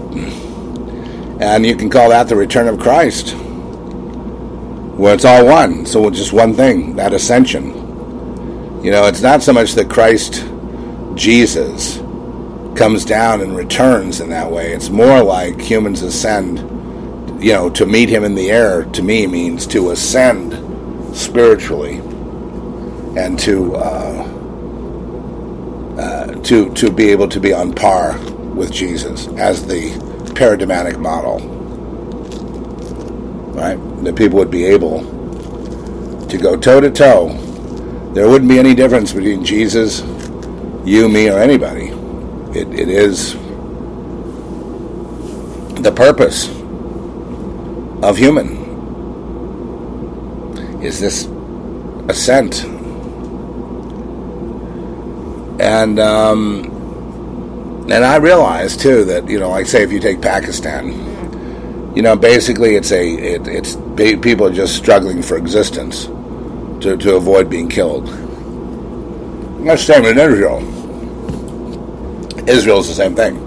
[1.42, 3.36] and you can call that the return of Christ.
[3.36, 7.74] Well, it's all one, so just one thing that ascension.
[8.82, 10.46] You know, it's not so much that Christ,
[11.16, 11.98] Jesus,
[12.78, 14.72] comes down and returns in that way.
[14.72, 16.60] It's more like humans ascend.
[17.44, 20.54] You know, to meet him in the air to me means to ascend
[21.14, 22.02] spiritually
[23.16, 24.24] and to uh,
[25.98, 28.18] uh, to to be able to be on par
[28.56, 29.92] with Jesus as the
[30.36, 31.40] paradigmatic model,
[33.54, 33.78] right?
[34.04, 35.00] That people would be able
[36.28, 37.30] to go toe to toe.
[38.14, 40.02] There wouldn't be any difference between Jesus,
[40.86, 41.88] you, me, or anybody.
[42.58, 43.34] It, it is
[45.82, 46.50] the purpose
[48.04, 48.64] of human
[50.84, 51.26] is this
[52.10, 52.66] ascent
[55.60, 56.66] and um,
[57.90, 62.16] and I realized too that you know, like say if you take Pakistan, you know,
[62.16, 66.06] basically it's a it, it's people are just struggling for existence
[66.84, 68.08] to, to avoid being killed.
[69.66, 70.60] That's the same in Israel.
[72.50, 73.42] Israel is the same thing.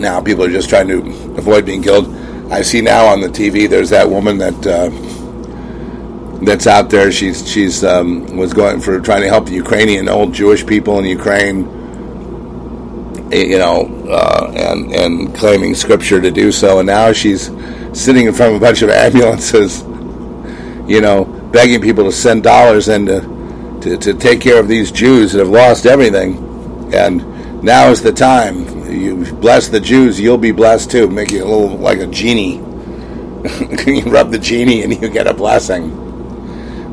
[0.00, 0.98] Now people are just trying to
[1.36, 2.14] avoid being killed.
[2.52, 4.66] I see now on the TV there's that woman that.
[4.66, 5.13] Uh,
[6.44, 7.10] that's out there.
[7.12, 11.04] She's she's um, was going for trying to help the Ukrainian old Jewish people in
[11.04, 11.60] Ukraine,
[13.30, 16.78] you know, uh, and and claiming scripture to do so.
[16.78, 17.50] And now she's
[17.92, 19.82] sitting in front of a bunch of ambulances,
[20.88, 23.20] you know, begging people to send dollars in to,
[23.82, 26.92] to, to take care of these Jews that have lost everything.
[26.94, 28.90] And now is the time.
[28.90, 31.08] You bless the Jews, you'll be blessed too.
[31.08, 32.56] Make you a little like a genie.
[33.86, 36.03] you rub the genie and you get a blessing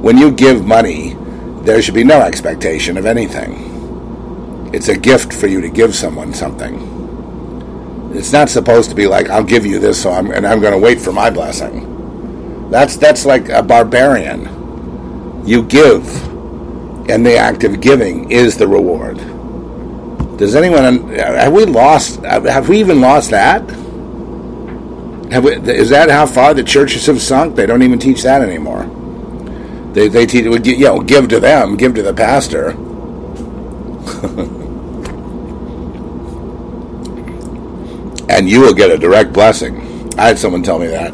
[0.01, 1.15] when you give money,
[1.61, 4.69] there should be no expectation of anything.
[4.73, 8.11] It's a gift for you to give someone something.
[8.13, 10.73] It's not supposed to be like I'll give you this, so I'm and I'm going
[10.73, 12.69] to wait for my blessing.
[12.71, 15.45] That's that's like a barbarian.
[15.45, 16.07] You give,
[17.09, 19.17] and the act of giving is the reward.
[20.37, 22.21] Does anyone have we lost?
[22.23, 23.61] Have we even lost that?
[25.31, 27.55] We, is that how far the churches have sunk?
[27.55, 28.89] They don't even teach that anymore.
[29.93, 32.71] They they teach you know give to them, give to the pastor.
[38.31, 39.77] and you will get a direct blessing.
[40.17, 41.13] I had someone tell me that.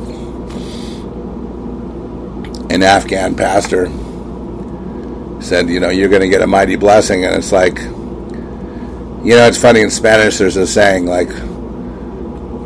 [2.69, 3.87] An Afghan pastor
[5.41, 7.25] said, you know, you're going to get a mighty blessing.
[7.25, 11.29] And it's like, you know, it's funny in Spanish, there's a saying like,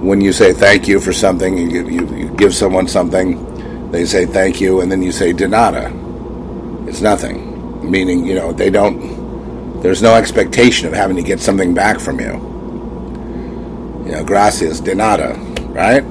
[0.01, 4.25] when you say thank you for something, you, you, you give someone something, they say
[4.25, 6.00] thank you, and then you say de nada.
[6.91, 7.89] It's nothing.
[7.89, 12.19] Meaning, you know, they don't, there's no expectation of having to get something back from
[12.19, 12.33] you.
[14.05, 15.35] You know, gracias de nada,
[15.69, 16.03] right?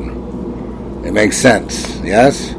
[1.04, 2.54] It makes sense, yes?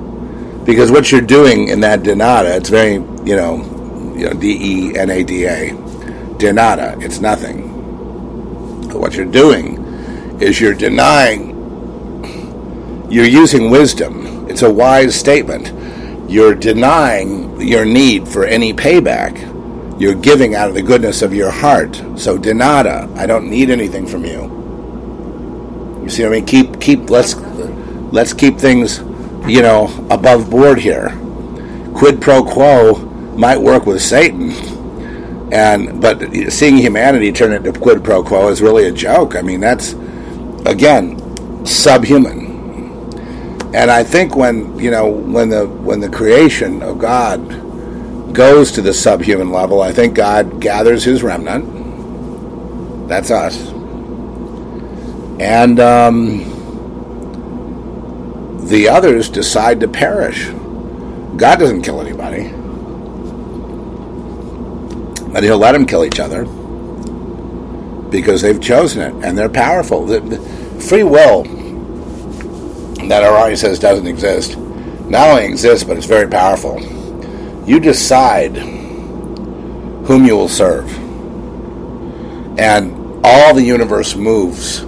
[0.66, 4.92] Because what you're doing in that de nada, it's very, you know, you know, D
[4.92, 5.74] E N A D A,
[6.38, 7.70] de nada, it's nothing.
[8.88, 9.84] But what you're doing
[10.40, 11.58] is you're denying,
[13.10, 14.48] you're using wisdom.
[14.48, 15.81] It's a wise statement
[16.32, 19.50] you're denying your need for any payback.
[20.00, 22.02] You're giving out of the goodness of your heart.
[22.16, 23.10] So de nada.
[23.16, 24.60] I don't need anything from you.
[26.04, 26.46] You see what I mean?
[26.46, 27.36] Keep keep let's
[28.14, 29.00] let's keep things,
[29.46, 31.10] you know, above board here.
[31.94, 32.96] Quid pro quo
[33.36, 34.52] might work with Satan.
[35.52, 39.36] And but seeing humanity turn into quid pro quo is really a joke.
[39.36, 39.96] I mean, that's
[40.66, 41.18] again
[41.66, 42.51] subhuman
[43.74, 48.82] and I think when you know when the when the creation of God goes to
[48.82, 53.08] the subhuman level, I think God gathers his remnant.
[53.08, 53.58] That's us.
[55.40, 56.52] And um,
[58.68, 60.50] the others decide to perish.
[61.38, 62.50] God doesn't kill anybody.
[65.34, 66.46] But he'll let them kill each other
[68.10, 70.06] because they've chosen it and they're powerful.
[70.06, 70.40] The, the
[70.82, 71.44] free will
[73.12, 76.82] that Harari says doesn't exist not only exists, but it's very powerful.
[77.68, 78.56] You decide
[80.06, 80.90] whom you will serve.
[82.58, 84.84] And all the universe moves,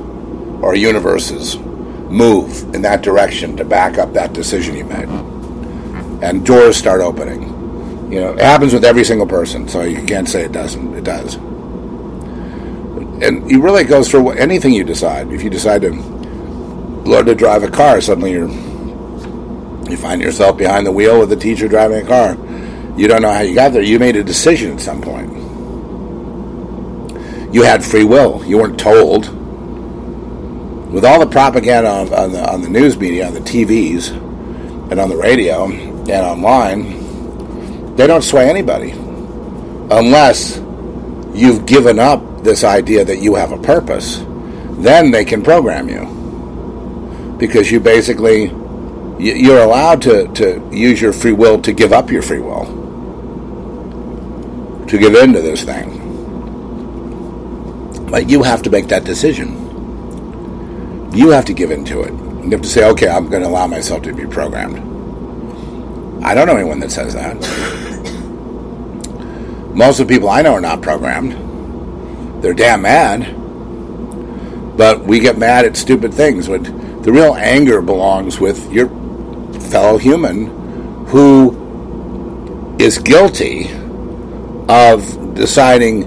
[0.62, 5.10] or universes move in that direction to back up that decision you made.
[6.24, 7.42] And doors start opening.
[8.10, 10.96] You know, it happens with every single person, so you can't say it doesn't.
[10.96, 11.36] It does.
[13.22, 15.34] And it really goes through anything you decide.
[15.34, 16.23] If you decide to
[17.04, 18.50] learn to drive a car, suddenly you're
[19.90, 22.38] you find yourself behind the wheel with a teacher driving a car.
[22.98, 23.82] You don't know how you got there.
[23.82, 25.32] You made a decision at some point.
[27.54, 28.44] You had free will.
[28.46, 29.28] You weren't told.
[30.92, 34.10] With all the propaganda on, on the on the news media, on the TVs,
[34.90, 38.92] and on the radio and online, they don't sway anybody
[39.92, 40.58] unless
[41.34, 44.24] you've given up this idea that you have a purpose.
[44.80, 46.23] Then they can program you
[47.38, 48.52] because you basically
[49.20, 52.66] you're allowed to, to use your free will to give up your free will,
[54.88, 56.00] to give in to this thing.
[58.10, 61.12] But you have to make that decision.
[61.14, 62.12] You have to give into it.
[62.44, 64.78] You have to say, okay, I'm going to allow myself to be programmed.
[66.24, 67.36] I don't know anyone that says that.
[69.74, 72.44] Most of the people I know are not programmed.
[72.44, 73.36] They're damn mad.
[74.78, 76.48] But we get mad at stupid things.
[76.48, 76.66] But
[77.04, 78.88] the real anger belongs with your
[79.70, 80.48] fellow human
[81.08, 83.70] who is guilty
[84.70, 86.04] of deciding,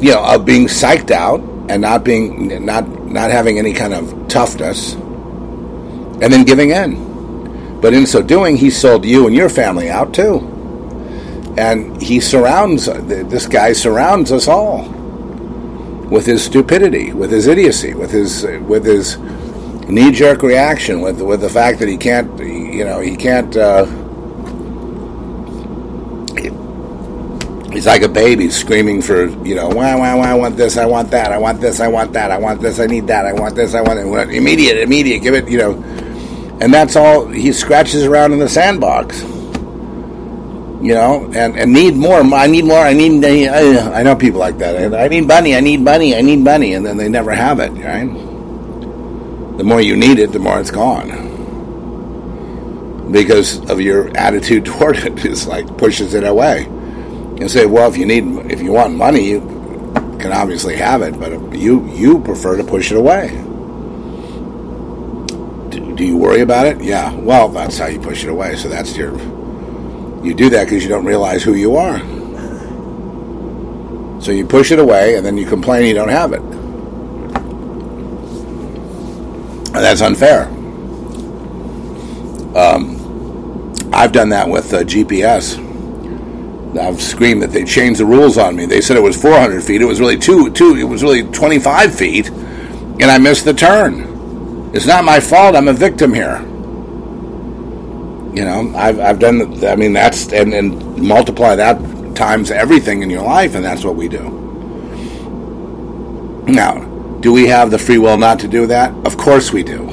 [0.00, 1.40] you know, of being psyched out
[1.70, 7.78] and not being not not having any kind of toughness, and then giving in.
[7.80, 10.40] But in so doing, he sold you and your family out too,
[11.56, 14.97] and he surrounds this guy surrounds us all
[16.10, 19.18] with his stupidity, with his idiocy, with his with his
[19.88, 23.56] knee jerk reaction with with the fact that he can't, you know, he can't.
[23.56, 23.86] Uh,
[27.72, 30.84] he's like a baby screaming for, you know, why, why, why, I want this, I
[30.84, 33.32] want that, I want this, I want that, I want this, I need that, I
[33.32, 35.74] want this, I want it, immediate, immediate, give it, you know.
[36.60, 39.22] And that's all, he scratches around in the sandbox.
[40.80, 42.20] You know, and, and need more.
[42.20, 42.78] I need more.
[42.78, 43.24] I need.
[43.24, 44.94] I know people like that.
[44.94, 45.56] I need money.
[45.56, 46.14] I need money.
[46.14, 47.70] I need money, and then they never have it.
[47.72, 48.28] Right?
[49.58, 51.26] the more you need it, the more it's gone.
[53.10, 56.68] Because of your attitude toward it, it's like pushes it away.
[57.40, 59.40] You say, well, if you need, if you want money, you
[60.20, 63.28] can obviously have it, but you you prefer to push it away.
[65.70, 66.80] Do, do you worry about it?
[66.80, 67.12] Yeah.
[67.14, 68.56] Well, that's how you push it away.
[68.56, 69.12] So that's your.
[70.22, 71.98] You do that because you don't realize who you are.
[74.20, 76.42] So you push it away, and then you complain you don't have it.
[79.72, 80.44] that's unfair.
[82.56, 85.64] Um, I've done that with uh, GPS.
[86.78, 88.66] I've screamed that they changed the rules on me.
[88.66, 89.80] They said it was 400 feet.
[89.80, 90.76] It was really two, two.
[90.76, 94.70] It was really 25 feet, and I missed the turn.
[94.74, 95.56] It's not my fault.
[95.56, 96.47] I'm a victim here.
[98.38, 99.64] You know, I've, I've done.
[99.64, 103.96] I mean, that's and, and multiply that times everything in your life, and that's what
[103.96, 104.30] we do.
[106.46, 106.84] Now,
[107.18, 108.94] do we have the free will not to do that?
[109.04, 109.88] Of course we do.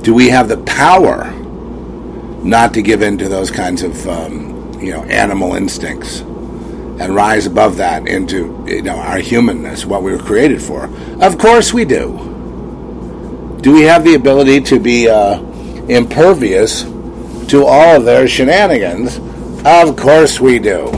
[0.00, 1.30] Do we have the power
[2.42, 7.44] not to give in to those kinds of um, you know animal instincts and rise
[7.44, 10.88] above that into you know our humanness, what we were created for?
[11.22, 13.58] Of course we do.
[13.60, 15.38] Do we have the ability to be uh,
[15.86, 16.86] impervious
[17.50, 19.18] to all of their shenanigans?
[19.64, 20.90] Of course we do.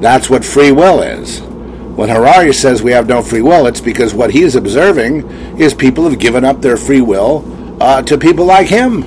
[0.00, 1.40] That's what free will is.
[1.40, 5.28] When Harari says we have no free will, it's because what he is observing
[5.58, 7.44] is people have given up their free will
[7.82, 9.02] uh, to people like him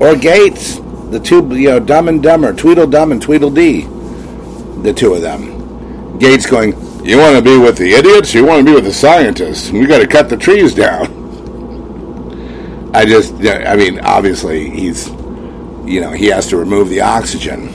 [0.00, 0.78] or Gates,
[1.10, 3.82] the two, you know, Dumb and Dumber, Tweedledum and Tweedledee,
[4.82, 6.18] the two of them.
[6.18, 6.72] Gates going,
[7.04, 8.34] you want to be with the idiots?
[8.34, 9.70] You want to be with the scientists?
[9.70, 11.20] We got to cut the trees down.
[12.94, 17.68] I just, I mean, obviously he's, you know, he has to remove the oxygen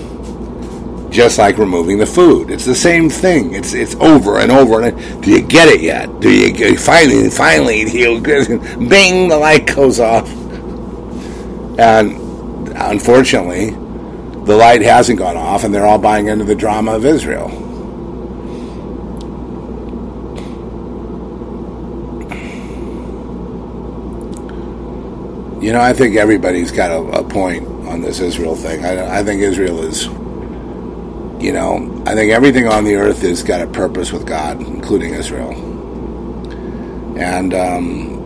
[1.12, 2.52] just like removing the food.
[2.52, 3.54] It's the same thing.
[3.54, 4.82] It's it's over and over.
[4.82, 6.20] And do you get it yet?
[6.20, 8.22] Do you finally finally you
[8.90, 10.30] bing the light goes off?
[11.80, 13.72] And unfortunately,
[14.46, 17.50] the light hasn't gone off, and they're all buying into the drama of Israel.
[25.62, 28.86] You know, I think everybody's got a, a point on this Israel thing.
[28.86, 30.06] I, I think Israel is,
[31.44, 35.16] you know, I think everything on the earth has got a purpose with God, including
[35.16, 35.52] Israel.
[37.18, 38.20] And, um,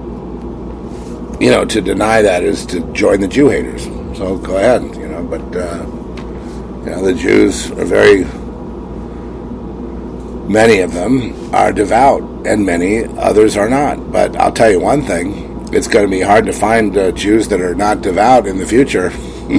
[1.42, 3.86] you know, to deny that is to join the Jew haters.
[4.16, 5.84] So go ahead, you know, but, uh,
[6.84, 8.26] you know, the Jews are very,
[10.48, 14.12] many of them are devout, and many others are not.
[14.12, 17.48] But I'll tell you one thing it's going to be hard to find uh, Jews
[17.50, 19.08] that are not devout in the future.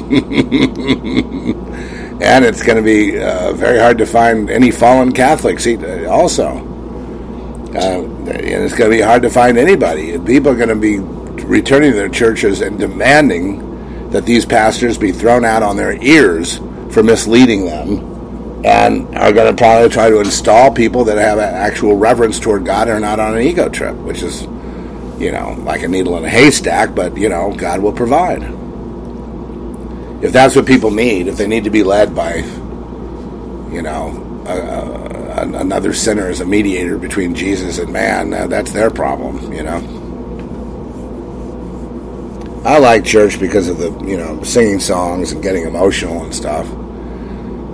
[2.22, 5.66] and it's going to be uh, very hard to find any fallen Catholics
[6.06, 6.58] also.
[7.74, 10.18] Uh, and it's going to be hard to find anybody.
[10.18, 10.98] People are going to be
[11.44, 16.58] returning to their churches and demanding that these pastors be thrown out on their ears
[16.90, 18.14] for misleading them
[18.64, 22.88] and are going to probably try to install people that have actual reverence toward God
[22.88, 24.46] and are not on an ego trip, which is,
[25.18, 28.42] you know, like a needle in a haystack, but, you know, God will provide.
[30.22, 34.20] If that's what people need, if they need to be led by, you know,
[35.36, 39.82] another sinner as a mediator between Jesus and man, uh, that's their problem, you know.
[42.64, 46.66] I like church because of the, you know, singing songs and getting emotional and stuff.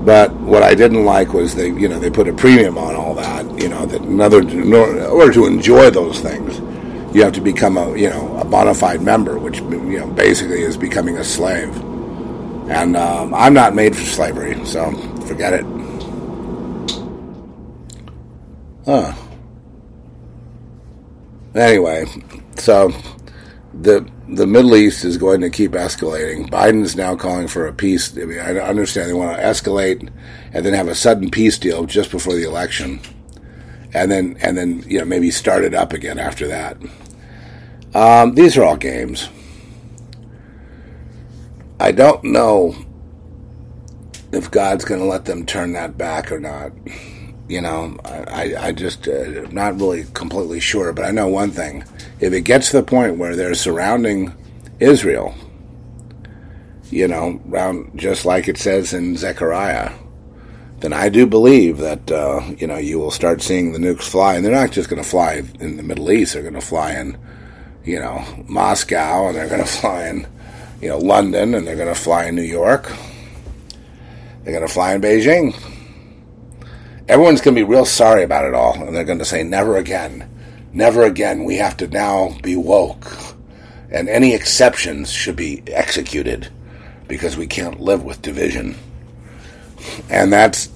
[0.05, 3.14] But what I didn't like was they, you know, they put a premium on all
[3.14, 3.47] that.
[3.61, 6.59] You know, that another in order to enjoy those things,
[7.13, 10.63] you have to become a, you know, a bona fide member, which you know basically
[10.63, 11.75] is becoming a slave.
[12.71, 14.93] And um, I'm not made for slavery, so
[15.27, 15.65] forget it.
[18.85, 19.13] Huh.
[21.55, 22.07] Anyway,
[22.57, 22.93] so
[23.75, 26.49] the the Middle East is going to keep escalating.
[26.49, 28.17] Biden's now calling for a peace.
[28.17, 30.09] I, mean, I understand they want to escalate
[30.53, 33.01] and then have a sudden peace deal just before the election,
[33.93, 36.76] and then and then you know maybe start it up again after that.
[37.95, 39.28] Um, these are all games.
[41.80, 42.74] I don't know
[44.32, 46.72] if God's going to let them turn that back or not.
[47.49, 51.84] You know, I, I just uh, not really completely sure, but I know one thing:
[52.20, 54.34] if it gets to the point where they're surrounding
[54.78, 55.34] Israel,
[56.91, 59.93] you know, around just like it says in Zechariah,
[60.81, 64.35] then I do believe that uh, you know you will start seeing the nukes fly,
[64.35, 66.93] and they're not just going to fly in the Middle East; they're going to fly
[66.93, 67.18] in,
[67.85, 70.26] you know, Moscow, and they're going to fly in,
[70.81, 72.91] you know, London, and they're going to fly in New York.
[74.43, 75.55] They're going to fly in Beijing
[77.11, 79.76] everyone's going to be real sorry about it all, and they're going to say, never
[79.76, 80.28] again.
[80.72, 81.43] Never again.
[81.43, 83.12] We have to now be woke.
[83.91, 86.49] And any exceptions should be executed
[87.09, 88.76] because we can't live with division.
[90.09, 90.68] And that's,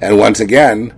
[0.00, 0.94] and once again,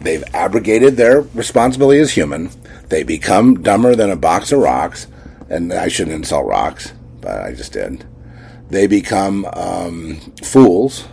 [0.00, 2.50] they've abrogated their responsibility as human.
[2.88, 5.06] They become dumber than a box of rocks.
[5.48, 8.06] And I shouldn't insult rocks, but I just did.
[8.70, 11.06] They become um, fools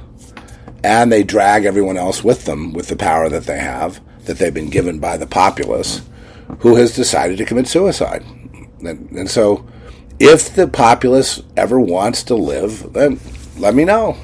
[0.84, 4.54] and they drag everyone else with them with the power that they have, that they've
[4.54, 6.02] been given by the populace,
[6.60, 8.24] who has decided to commit suicide.
[8.80, 9.68] And, and so,
[10.20, 13.20] if the populace ever wants to live, then
[13.58, 14.18] let me know.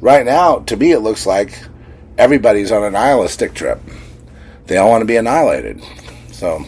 [0.00, 1.62] Right now, to me, it looks like
[2.16, 3.80] everybody's on a nihilistic trip.
[4.66, 5.82] They all want to be annihilated.
[6.32, 6.64] So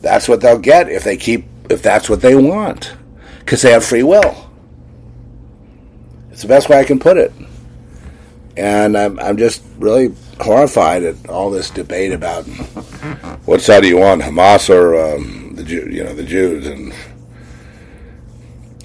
[0.00, 2.94] that's what they'll get if they keep, if that's what they want,
[3.40, 4.50] because they have free will.
[6.30, 7.32] It's the best way I can put it.
[8.56, 12.44] And I'm, I'm just really horrified at all this debate about
[13.44, 16.94] what side do you want, Hamas or um, the Jew, you know the Jews, and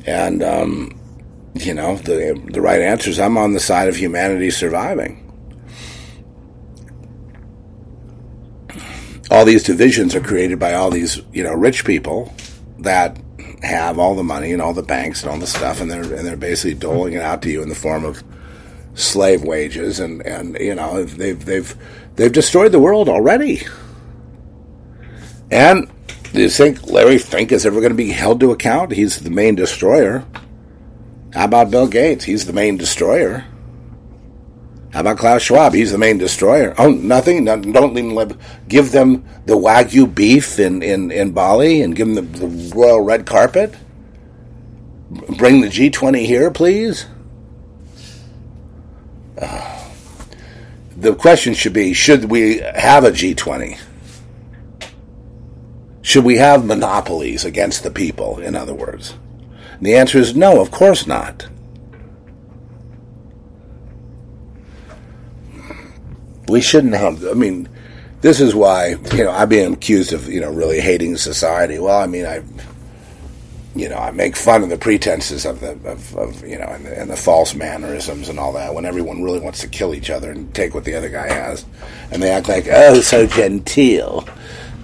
[0.06, 0.99] and um,
[1.60, 5.26] you know the the right answer is I'm on the side of humanity surviving.
[9.30, 12.34] All these divisions are created by all these you know rich people
[12.80, 13.20] that
[13.62, 16.26] have all the money and all the banks and all the stuff, and they're and
[16.26, 18.24] they're basically doling it out to you in the form of
[18.94, 21.76] slave wages, and and you know they've they've
[22.16, 23.62] they've destroyed the world already.
[25.52, 25.90] And
[26.34, 28.92] do you think Larry Fink is ever going to be held to account?
[28.92, 30.26] He's the main destroyer.
[31.34, 32.26] How about Bill Gates?
[32.26, 33.46] He's the main destroyer.
[34.92, 35.74] How about Klaus Schwab?
[35.74, 36.74] He's the main destroyer.
[36.78, 37.44] Oh, nothing.
[37.44, 38.32] No, don't even let,
[38.68, 43.02] give them the wagyu beef in, in, in Bali and give them the, the royal
[43.02, 43.76] red carpet.
[45.38, 47.06] Bring the G20 here, please.
[49.40, 49.86] Uh,
[50.98, 53.80] the question should be: Should we have a G20?
[56.02, 58.40] Should we have monopolies against the people?
[58.40, 59.14] In other words,
[59.80, 61.48] And the answer is no, of course not.
[66.50, 67.70] We shouldn't have, I mean,
[68.20, 71.80] this is why, you know, I'm being accused of, you know, really hating society.
[71.80, 72.44] Well, I mean, I,
[73.74, 76.86] you know, I make fun of the pretenses of the, of, of you know, and
[76.86, 80.10] the, and the false mannerisms and all that when everyone really wants to kill each
[80.10, 81.66] other and take what the other guy has.
[82.12, 84.28] And they act like, oh, so genteel,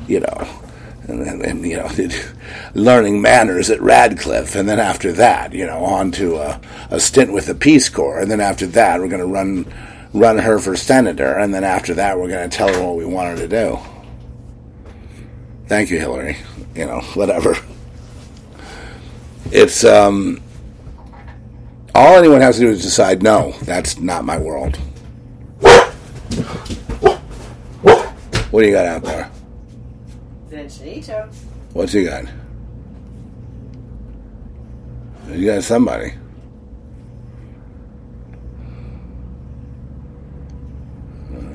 [0.07, 0.64] you know,
[1.07, 1.89] and, and, and you know,
[2.73, 4.55] learning manners at Radcliffe.
[4.55, 8.19] And then after that, you know, on to a, a stint with the Peace Corps.
[8.19, 9.65] And then after that, we're going to run
[10.15, 13.05] run her for senator, and then after that, we're going to tell her what we
[13.05, 13.77] want her to do.
[15.67, 16.37] Thank you, Hillary.
[16.73, 17.57] You know, whatever.
[19.51, 20.41] It's um,
[21.93, 23.21] all anyone has to do is decide.
[23.21, 24.77] No, that's not my world.
[28.51, 29.31] What do you got out there?
[31.73, 32.25] What's he got?
[35.29, 36.13] You got somebody.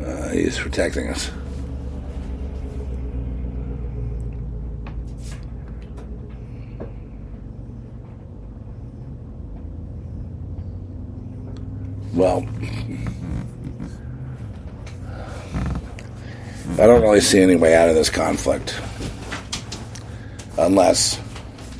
[0.05, 1.29] Uh, he's protecting us.
[12.15, 12.47] Well,
[16.79, 18.81] I don't really see any way out of this conflict
[20.59, 21.21] unless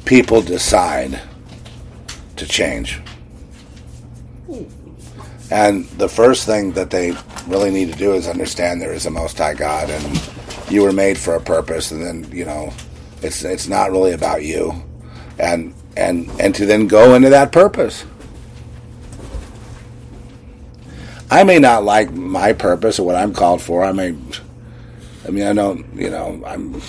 [0.05, 1.21] people decide
[2.37, 3.01] to change.
[5.51, 7.13] And the first thing that they
[7.47, 10.31] really need to do is understand there is a Most High God, and
[10.71, 11.91] you were made for a purpose.
[11.91, 12.73] And then you know,
[13.23, 14.85] it's it's not really about you,
[15.39, 18.05] and and and to then go into that purpose.
[21.31, 23.85] I may not like my purpose or what I'm called for.
[23.85, 24.17] I may,
[25.31, 26.83] I mean, I don't, you know, I'm.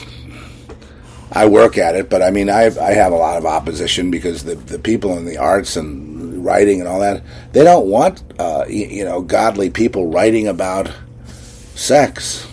[1.32, 4.44] I work at it, but I mean, I I have a lot of opposition because
[4.44, 7.24] the the people in the arts and writing and all that,
[7.54, 10.92] they don't want uh, you, you know godly people writing about
[11.76, 12.48] sex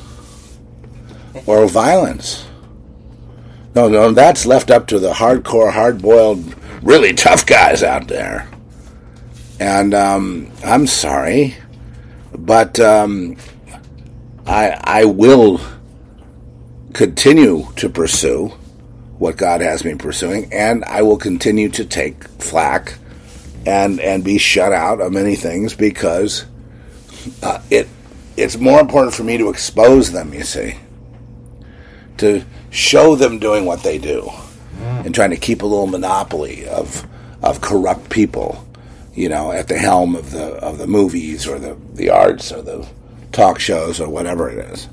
[1.46, 2.46] or violence.
[3.74, 8.46] No, no, that's left up to the hardcore, hard-boiled, really tough guys out there.
[9.58, 11.56] And um, I'm sorry,
[12.36, 13.36] but um,
[14.46, 15.60] I I will
[16.98, 18.48] continue to pursue
[19.18, 22.98] what God has me pursuing, and I will continue to take flack
[23.64, 26.44] and and be shut out of many things because
[27.40, 27.88] uh, it
[28.36, 30.34] it's more important for me to expose them.
[30.34, 30.74] You see,
[32.16, 34.28] to show them doing what they do,
[34.80, 37.06] and trying to keep a little monopoly of
[37.44, 38.66] of corrupt people,
[39.14, 42.60] you know, at the helm of the of the movies or the the arts or
[42.60, 42.88] the
[43.30, 44.88] talk shows or whatever it is.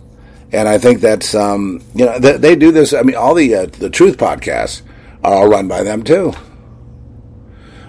[0.52, 2.94] And I think that's um, you know they, they do this.
[2.94, 4.82] I mean, all the uh, the truth podcasts
[5.24, 6.34] are all run by them too.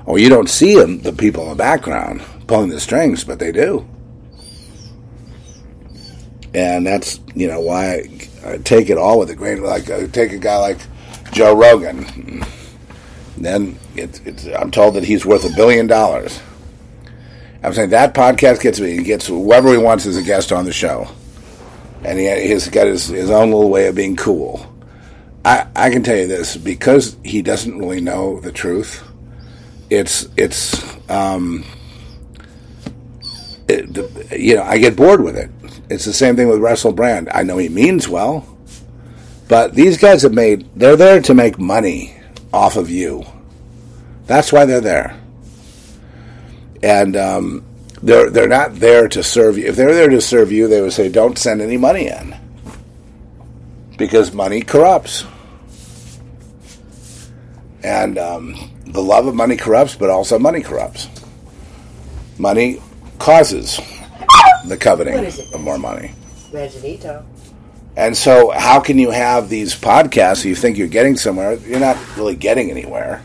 [0.07, 3.53] Oh, you don't see them, the people in the background pulling the strings, but they
[3.53, 3.87] do.
[6.55, 8.09] And that's you know why
[8.45, 9.63] I, take it all with a grain.
[9.63, 10.79] Like I take a guy like
[11.33, 12.45] Joe Rogan.
[13.37, 16.41] Then it, it's, I'm told that he's worth a billion dollars.
[17.63, 18.97] I'm saying that podcast gets me.
[18.97, 21.09] He gets whoever he wants as a guest on the show,
[22.07, 24.65] and he, he's got his, his own little way of being cool.
[25.45, 29.03] I, I can tell you this because he doesn't really know the truth.
[29.91, 30.75] It's it's
[31.09, 31.65] um,
[33.69, 35.51] it, you know I get bored with it.
[35.89, 37.29] It's the same thing with Russell Brand.
[37.33, 38.59] I know he means well,
[39.47, 42.19] but these guys have made they're there to make money
[42.53, 43.25] off of you.
[44.27, 45.21] That's why they're there,
[46.83, 47.65] and um,
[48.03, 49.67] they're they're not there to serve you.
[49.67, 52.35] If they're there to serve you, they would say, "Don't send any money in,"
[53.97, 55.25] because money corrupts,
[57.83, 58.55] and um,
[58.87, 61.09] the love of money corrupts, but also money corrupts.
[62.39, 62.83] Money
[63.19, 63.81] causes
[64.67, 65.53] the coveting What is it?
[65.55, 66.13] of more money.
[67.97, 70.45] And so, how can you have these podcasts?
[70.45, 71.55] You think you're getting somewhere?
[71.55, 73.23] You're not really getting anywhere.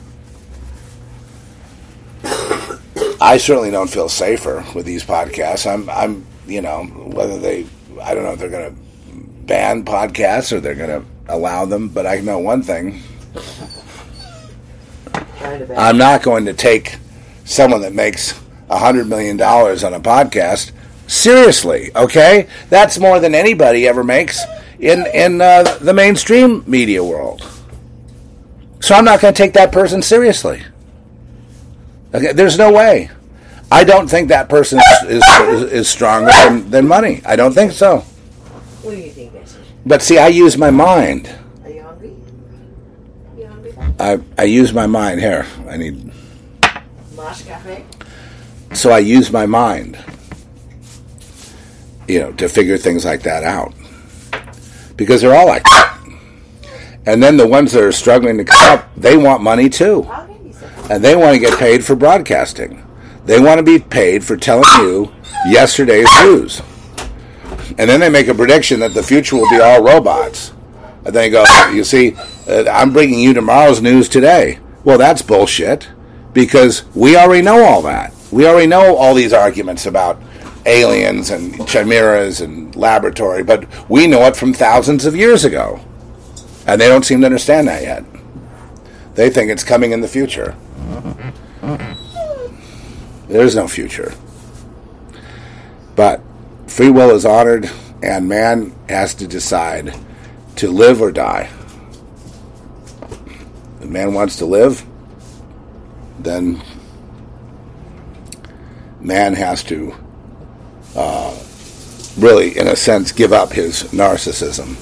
[3.22, 5.72] I certainly don't feel safer with these podcasts.
[5.72, 7.68] I'm, I'm, you know, whether they,
[8.02, 8.82] I don't know if they're going to
[9.46, 11.90] ban podcasts or they're going to allow them.
[11.90, 13.04] But I know one thing:
[15.78, 16.98] I'm not going to take
[17.46, 18.40] someone that makes
[18.72, 20.72] a hundred million dollars on a podcast
[21.06, 21.92] seriously.
[21.96, 24.42] Okay, that's more than anybody ever makes
[24.80, 27.48] in in uh, the mainstream media world.
[28.80, 30.64] So I'm not going to take that person seriously.
[32.14, 33.10] Okay, there's no way.
[33.72, 37.22] I don't think that person is, is, is stronger than, than money.
[37.26, 38.00] I don't think so.
[38.82, 39.66] What do you think, Vincent?
[39.86, 41.34] But see, I use my mind.
[41.64, 42.16] Are you hungry?
[43.38, 43.74] You hungry?
[43.98, 45.22] I, I use my mind.
[45.22, 46.12] Here, I need.
[47.16, 47.86] Mosh Cafe.
[48.74, 49.98] So I use my mind,
[52.08, 53.74] you know, to figure things like that out.
[54.98, 56.00] Because they're all like that.
[57.06, 60.10] And then the ones that are struggling to come up, they want money too.
[60.90, 62.86] And they want to get paid for broadcasting.
[63.26, 65.14] They want to be paid for telling you
[65.48, 66.62] yesterday's news.
[67.78, 70.54] And then they make a prediction that the future will be all robots.
[71.06, 72.16] And then they go, you see,
[72.48, 74.60] uh, I'm bringing you tomorrow's news today.
[74.84, 75.90] Well, that's bullshit
[76.34, 78.14] because we already know all that.
[78.32, 80.22] We already know all these arguments about
[80.66, 85.80] aliens and chimeras and laboratory, but we know it from thousands of years ago.
[86.68, 88.06] And they don't seem to understand that yet.
[89.16, 90.56] They think it's coming in the future.
[93.28, 94.14] There's no future.
[95.96, 96.22] But
[96.68, 97.70] free will is honored,
[98.02, 99.98] and man has to decide
[100.58, 101.50] to live or die.
[103.80, 104.86] If man wants to live,
[106.20, 106.62] then
[109.00, 109.96] man has to
[110.96, 111.38] uh,
[112.18, 114.76] really, in a sense, give up his narcissism,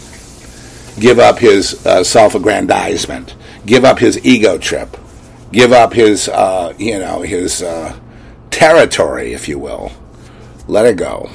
[0.99, 4.97] give up his uh, self-aggrandizement, give up his ego trip,
[5.51, 7.97] give up his, uh, you know, his uh,
[8.51, 9.91] territory, if you will.
[10.67, 11.29] Let it go.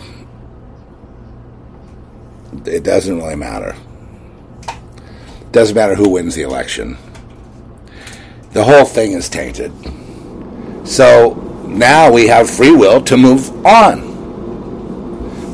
[2.64, 3.74] It doesn't really matter.
[5.50, 6.96] Doesn't matter who wins the election.
[8.52, 9.72] The whole thing is tainted.
[10.84, 11.34] So
[11.66, 14.12] now we have free will to move on.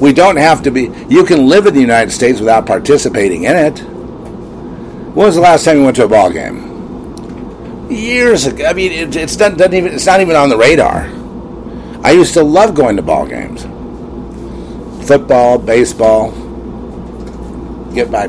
[0.00, 0.90] We don't have to be.
[1.08, 3.78] You can live in the United States without participating in it.
[5.14, 6.69] When was the last time you went to a ball game?
[7.90, 8.64] Years ago.
[8.66, 9.94] I mean, it, it's not, doesn't even.
[9.94, 11.10] It's not even on the radar.
[12.04, 13.62] I used to love going to ball games.
[15.06, 16.30] Football, baseball.
[17.92, 18.28] Get my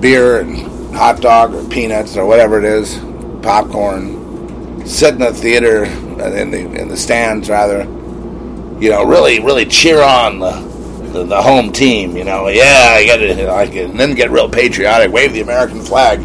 [0.00, 2.98] beer and hot dog or peanuts or whatever it is,
[3.42, 4.86] popcorn.
[4.86, 7.82] Sit in the theater uh, in the in the stands rather.
[8.80, 10.52] You know, really, really cheer on the
[11.14, 12.16] the, the home team.
[12.16, 15.80] You know, yeah, I know, I can, and then get real patriotic, wave the American
[15.80, 16.20] flag,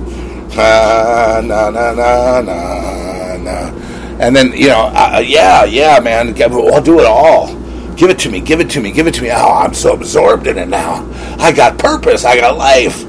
[0.56, 3.72] na na na na na,
[4.20, 7.56] and then you know, uh, yeah, yeah, man, give- I'll do it all.
[7.96, 9.30] Give it to me, give it to me, give it to me.
[9.32, 11.06] Oh, I'm so absorbed in it now.
[11.38, 12.24] I got purpose.
[12.24, 13.06] I got life.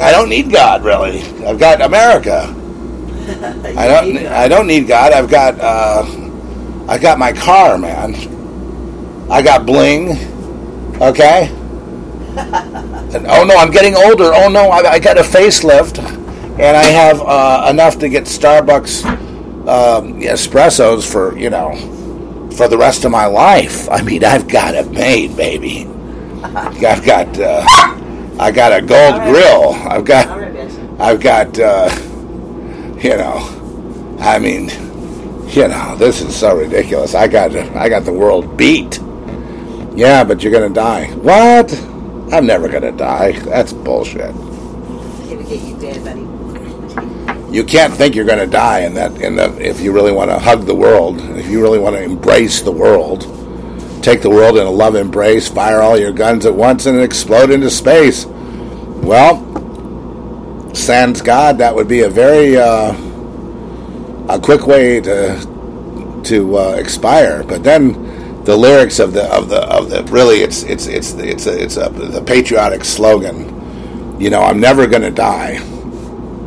[0.00, 1.22] I don't need God really.
[1.44, 2.44] I've got America.
[3.76, 4.16] I don't.
[4.26, 5.12] I don't need God.
[5.12, 5.58] I've got.
[5.60, 6.04] Uh,
[6.88, 8.14] I got my car, man.
[9.30, 10.16] I got bling.
[11.00, 11.50] Okay.
[13.12, 14.32] And, oh no, I'm getting older.
[14.34, 15.98] Oh no, I, I got a facelift,
[16.58, 21.74] and I have uh, enough to get Starbucks um, espressos for you know
[22.56, 23.88] for the rest of my life.
[23.88, 25.86] I mean, I've got it made, baby.
[26.42, 27.64] I've got uh,
[28.38, 29.72] I got a gold grill.
[29.88, 31.00] I've got right.
[31.00, 31.88] I've got uh,
[32.98, 34.68] you know, I mean,
[35.48, 37.14] you know, this is so ridiculous.
[37.14, 38.98] I got I got the world beat.
[39.94, 41.06] Yeah, but you're gonna die.
[41.12, 41.72] What?
[42.32, 43.32] I'm never gonna die.
[43.40, 44.34] That's bullshit.
[44.34, 46.41] Gonna get you dead, buddy.
[47.52, 50.38] You can't think you're gonna die, and that in the if you really want to
[50.38, 53.22] hug the world, if you really want to embrace the world,
[54.02, 57.50] take the world in a love embrace, fire all your guns at once, and explode
[57.50, 58.24] into space.
[58.24, 59.36] Well,
[60.74, 62.94] sans God, that would be a very uh,
[64.28, 67.42] a quick way to to uh, expire.
[67.42, 71.46] But then the lyrics of the of the of the really it's it's it's it's
[71.46, 74.20] a, it's a the patriotic slogan.
[74.20, 75.60] You know, I'm never going to die.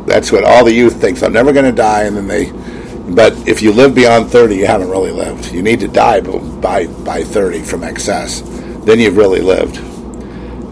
[0.06, 1.22] That's what all the youth thinks.
[1.22, 2.52] I'm never going to die, and then they.
[3.12, 5.52] But if you live beyond 30, you haven't really lived.
[5.52, 8.40] You need to die by by 30 from excess.
[8.84, 9.78] Then you've really lived.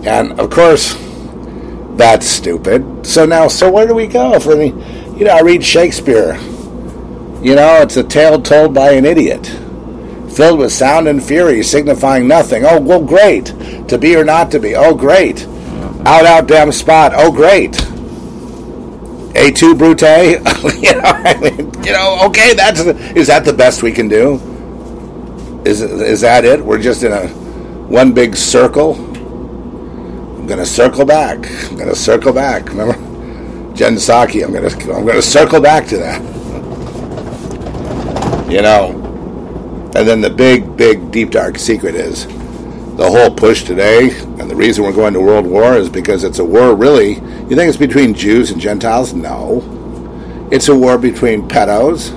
[0.07, 0.97] And of course,
[1.97, 3.07] that's stupid.
[3.07, 4.69] So now, so where do we go for the?
[5.17, 6.35] You know, I read Shakespeare.
[7.43, 9.47] You know, it's a tale told by an idiot,
[10.31, 12.65] filled with sound and fury, signifying nothing.
[12.65, 13.47] Oh, well, great.
[13.89, 14.75] To be or not to be.
[14.75, 15.47] Oh, great.
[16.07, 17.13] Out, out, damn spot.
[17.15, 17.77] Oh, great.
[19.37, 20.03] Et tu, Brute.
[20.03, 24.41] you know, I mean, you know, okay, that's is that the best we can do?
[25.65, 26.65] Is is that it?
[26.65, 27.27] We're just in a
[27.89, 28.95] one big circle.
[28.95, 31.51] I'm gonna circle back.
[31.71, 32.69] I'm gonna circle back.
[32.69, 32.95] Remember,
[33.75, 34.45] Jen Psaki.
[34.45, 36.23] I'm gonna I'm gonna circle back to that.
[38.51, 38.91] You know,
[39.97, 42.27] and then the big, big, deep, dark secret is
[42.97, 46.39] the whole push today, and the reason we're going to world war is because it's
[46.39, 46.75] a war.
[46.75, 49.13] Really, you think it's between Jews and Gentiles?
[49.13, 49.63] No,
[50.53, 52.13] it's a war between pedos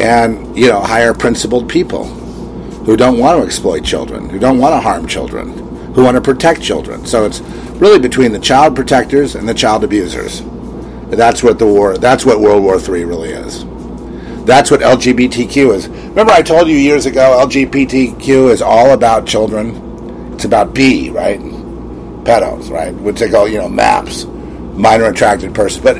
[0.00, 4.74] and you know higher principled people who don't want to exploit children, who don't want
[4.74, 5.52] to harm children,
[5.94, 7.06] who want to protect children.
[7.06, 7.40] So it's
[7.78, 10.42] really between the child protectors and the child abusers.
[11.10, 11.98] That's what the war.
[11.98, 13.64] That's what World War III really is.
[14.48, 15.88] That's what LGBTQ is.
[15.88, 20.32] Remember, I told you years ago, LGBTQ is all about children.
[20.32, 21.38] It's about B, right?
[21.38, 22.94] Pedos, right?
[22.94, 25.82] Which they call, you know, MAPS, minor attracted person.
[25.82, 25.98] But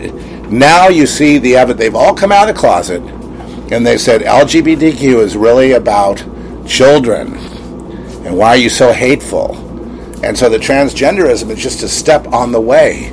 [0.50, 1.78] now you see the evidence.
[1.78, 3.02] They've all come out of the closet,
[3.70, 6.16] and they said LGBTQ is really about
[6.66, 7.34] children.
[8.24, 9.58] And why are you so hateful?
[10.24, 13.12] And so the transgenderism is just a step on the way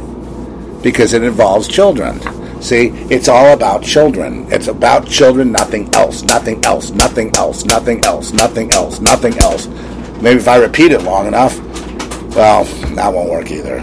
[0.82, 2.22] because it involves children.
[2.66, 4.52] See, it's all about children.
[4.52, 9.68] It's about children, nothing else, nothing else, nothing else, nothing else, nothing else, nothing else.
[10.20, 11.60] Maybe if I repeat it long enough,
[12.36, 12.64] well,
[12.96, 13.82] that won't work either.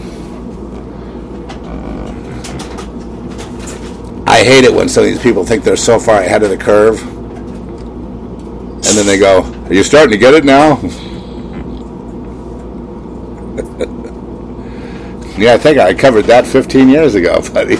[4.26, 6.56] I hate it when some of these people think they're so far ahead of the
[6.56, 7.00] curve.
[7.00, 10.80] And then they go, Are you starting to get it now?
[15.38, 17.76] yeah, I think I covered that 15 years ago, buddy.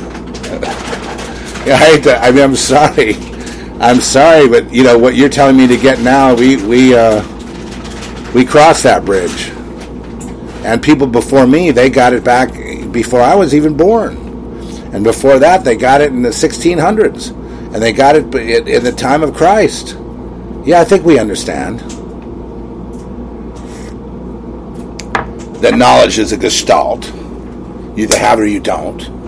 [1.66, 3.14] I hate to, I mean, I'm sorry.
[3.80, 6.34] I'm sorry, but you know what you're telling me to get now.
[6.34, 7.22] We we uh,
[8.32, 9.50] we crossed that bridge,
[10.64, 12.52] and people before me they got it back
[12.92, 14.16] before I was even born,
[14.92, 17.30] and before that they got it in the 1600s,
[17.72, 19.96] and they got it in the time of Christ.
[20.64, 21.80] Yeah, I think we understand
[25.60, 27.06] that knowledge is a gestalt.
[27.96, 29.22] You either have it or you don't.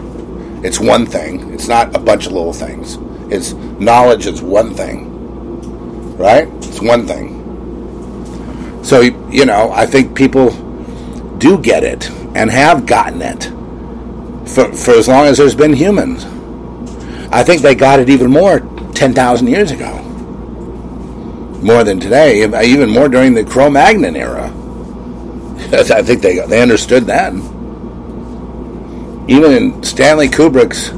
[0.64, 1.52] It's one thing.
[1.52, 2.96] It's not a bunch of little things.
[3.30, 6.16] It's knowledge is one thing.
[6.16, 6.48] Right?
[6.64, 8.82] It's one thing.
[8.82, 10.50] So, you know, I think people
[11.36, 13.44] do get it and have gotten it
[14.48, 16.24] for, for as long as there's been humans.
[17.30, 18.60] I think they got it even more
[18.94, 19.98] 10,000 years ago.
[21.62, 24.46] More than today, even more during the Cro Magnon era.
[25.72, 27.34] I think they, they understood that.
[29.26, 30.90] Even in Stanley Kubrick's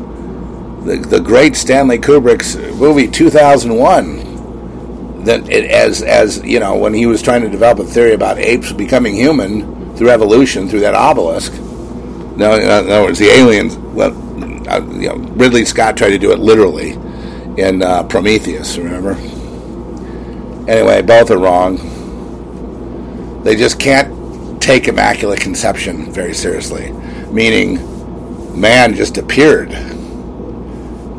[0.87, 7.07] the, the great Stanley Kubrick's movie 2001 that it, as as you know when he
[7.07, 11.53] was trying to develop a theory about apes becoming human through evolution through that obelisk.
[12.37, 13.77] No, in other words, the aliens.
[13.77, 14.13] Well,
[14.69, 16.93] uh, you know, Ridley Scott tried to do it literally
[17.57, 18.77] in uh, Prometheus.
[18.77, 19.13] Remember?
[20.71, 21.79] Anyway, both are wrong.
[23.43, 26.93] They just can't take immaculate conception very seriously,
[27.31, 27.96] meaning
[28.57, 29.71] man just appeared.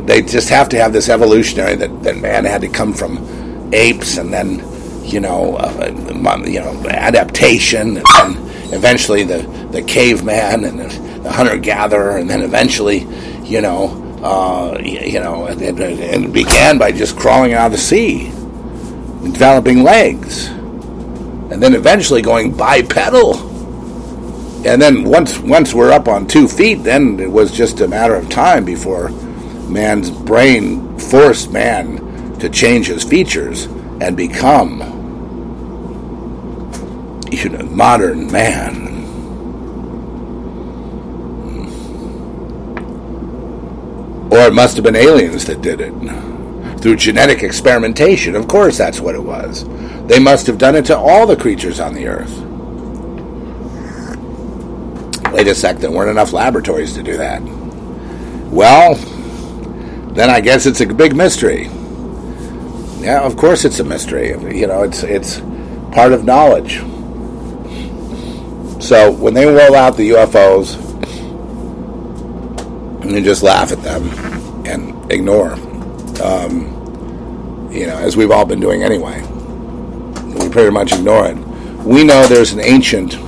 [0.07, 4.17] They just have to have this evolutionary that, that man had to come from apes
[4.17, 4.63] and then
[5.03, 8.37] you know uh, you know adaptation and then
[8.73, 12.99] eventually the the caveman and the, the hunter gatherer and then eventually
[13.43, 18.29] you know uh, you know and, began by just crawling out of the sea
[19.31, 23.35] developing legs and then eventually going bipedal
[24.65, 28.15] and then once once we're up on two feet then it was just a matter
[28.15, 29.09] of time before
[29.69, 33.65] man's brain forced man to change his features
[33.99, 34.97] and become
[37.31, 38.85] you know, modern man.
[44.31, 45.93] Or it must have been aliens that did it.
[46.81, 48.35] Through genetic experimentation.
[48.35, 49.65] Of course, that's what it was.
[50.07, 52.46] They must have done it to all the creatures on the earth.
[55.37, 57.43] Wait a sec, there weren't enough laboratories to do that.
[58.51, 58.95] Well,
[60.15, 61.65] then I guess it's a big mystery.
[63.01, 64.29] Yeah, of course it's a mystery.
[64.29, 65.39] You know, it's it's
[65.91, 66.79] part of knowledge.
[68.83, 70.73] So when they roll out the UFOs,
[73.03, 74.09] and you just laugh at them
[74.65, 75.53] and ignore.
[76.23, 79.21] Um, you know, as we've all been doing anyway.
[80.33, 81.37] We pretty much ignore it.
[81.85, 83.26] We know there's an ancient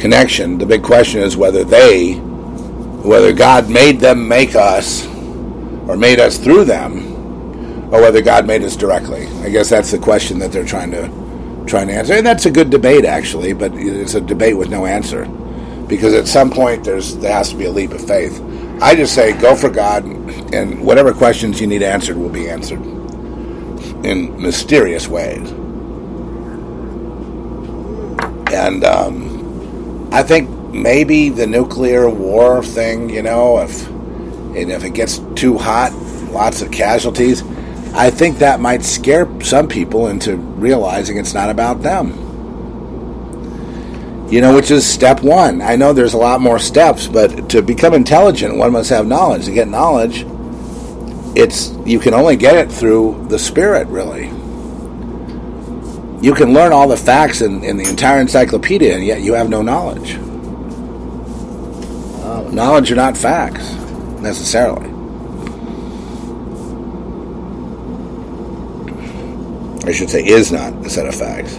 [0.00, 0.58] connection.
[0.58, 5.06] The big question is whether they, whether God made them make us
[5.86, 7.08] or made us through them,
[7.92, 9.26] or whether God made us directly.
[9.42, 11.10] I guess that's the question that they're trying to
[11.66, 12.14] trying to answer.
[12.14, 15.26] And that's a good debate, actually, but it's a debate with no answer,
[15.88, 18.40] because at some point there's there has to be a leap of faith.
[18.80, 20.04] I just say go for God,
[20.54, 22.80] and whatever questions you need answered will be answered
[24.04, 25.50] in mysterious ways.
[28.52, 29.29] And um,
[30.12, 35.56] I think maybe the nuclear war thing, you know, if and if it gets too
[35.56, 35.92] hot,
[36.32, 37.42] lots of casualties,
[37.94, 42.26] I think that might scare some people into realizing it's not about them.
[44.30, 45.60] You know, which is step one.
[45.60, 49.46] I know there's a lot more steps, but to become intelligent, one must have knowledge.
[49.46, 50.24] To get knowledge,
[51.36, 54.30] it's you can only get it through the spirit, really.
[56.20, 59.48] You can learn all the facts in, in the entire encyclopedia, and yet you have
[59.48, 60.16] no knowledge.
[62.24, 63.72] Um, knowledge are not facts.
[64.20, 64.88] necessarily.
[69.86, 71.56] I should say, is not a set of facts.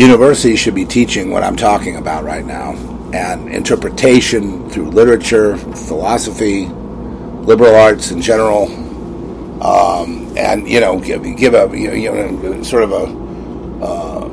[0.00, 2.72] Universities should be teaching what I'm talking about right now,
[3.12, 8.68] and interpretation through literature, philosophy, liberal arts in general,
[9.60, 13.24] um, and you know, give, give a you know, sort of a
[13.84, 14.24] uh,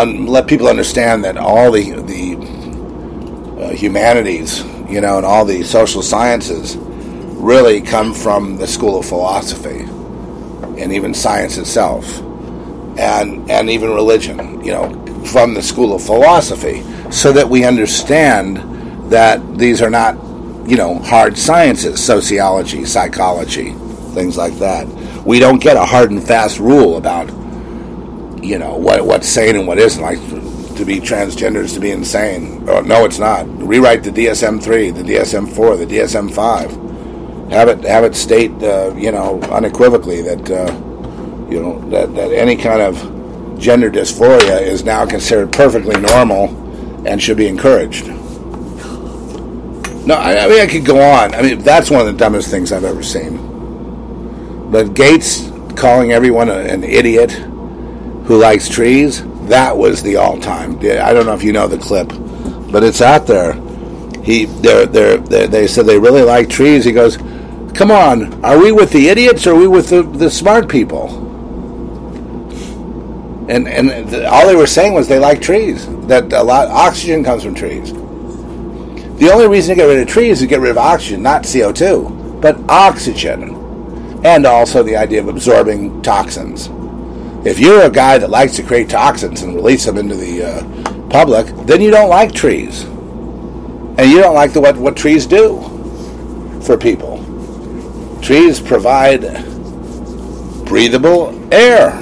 [0.00, 2.36] un, let people understand that all the the
[3.62, 9.06] uh, humanities, you know, and all the social sciences really come from the school of
[9.06, 9.80] philosophy,
[10.80, 12.20] and even science itself,
[12.98, 18.58] and and even religion, you know, from the school of philosophy, so that we understand
[19.10, 20.14] that these are not,
[20.68, 23.74] you know, hard sciences, sociology, psychology,
[24.10, 24.86] things like that.
[25.24, 27.28] We don't get a hard and fast rule about,
[28.42, 30.02] you know, what what's sane and what isn't.
[30.02, 30.18] Like
[30.76, 32.64] to be transgender is to be insane.
[32.68, 33.46] Oh, no, it's not.
[33.62, 36.70] Rewrite the DSM three, the DSM four, the DSM five.
[37.50, 40.72] Have it have it state, uh, you know, unequivocally that, uh,
[41.50, 46.48] you know, that that any kind of gender dysphoria is now considered perfectly normal
[47.06, 48.06] and should be encouraged.
[50.06, 51.34] No, I, I mean I could go on.
[51.34, 53.49] I mean that's one of the dumbest things I've ever seen.
[54.70, 60.78] But Gates calling everyone a, an idiot who likes trees, that was the all time.
[60.78, 62.08] I don't know if you know the clip,
[62.70, 63.54] but it's out there.
[64.22, 66.84] He, they're, they're, they're, they said they really like trees.
[66.84, 67.16] He goes,
[67.74, 71.26] Come on, are we with the idiots or are we with the, the smart people?
[73.48, 77.24] And, and the, all they were saying was they like trees, that a lot oxygen
[77.24, 77.92] comes from trees.
[77.92, 81.42] The only reason to get rid of trees is to get rid of oxygen, not
[81.42, 83.59] CO2, but oxygen
[84.24, 86.68] and also the idea of absorbing toxins.
[87.46, 91.08] If you're a guy that likes to create toxins and release them into the uh,
[91.08, 95.58] public, then you don't like trees, and you don't like the, what what trees do
[96.62, 97.18] for people.
[98.20, 99.22] Trees provide
[100.66, 101.92] breathable air,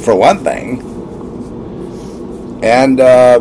[0.00, 0.80] for one thing,
[2.64, 3.36] and uh,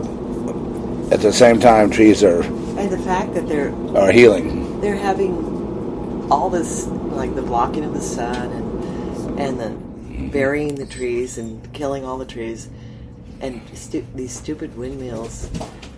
[1.11, 4.80] at the same time, trees are And the fact that they're are healing.
[4.82, 6.88] they're having all this
[7.20, 9.70] like the blocking of the sun and and the
[10.32, 12.70] burying the trees and killing all the trees
[13.41, 15.49] and stu- these stupid windmills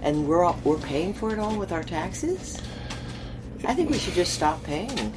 [0.01, 2.59] and we're all, we're paying for it all with our taxes
[3.65, 5.13] i think we should just stop paying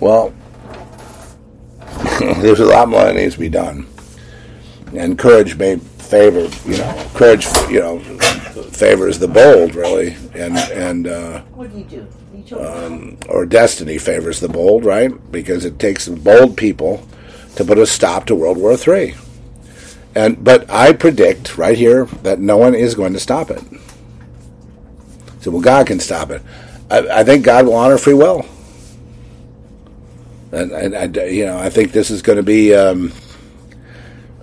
[0.00, 0.32] Well,
[2.40, 3.86] there's a lot more that needs to be done,
[4.94, 6.48] and courage may favor.
[6.66, 7.46] You know, courage.
[7.68, 7.98] You know,
[8.72, 11.06] favors the bold, really, and and.
[11.06, 12.06] Uh, what do you do
[12.50, 15.10] chose or destiny favors the bold, right?
[15.30, 17.06] Because it takes bold people
[17.56, 19.14] to put a stop to World War III.
[20.14, 23.62] And but I predict right here that no one is going to stop it.
[25.40, 26.42] So well, God can stop it.
[26.90, 28.44] I, I think God will honor free will.
[30.52, 32.74] And, and I, you know, I think this is going to be.
[32.74, 33.12] Um,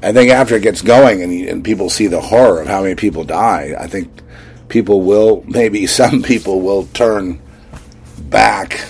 [0.02, 2.96] I think after it gets going and, and people see the horror of how many
[2.96, 4.10] people die, I think
[4.70, 7.42] people will maybe some people will turn
[8.18, 8.86] back.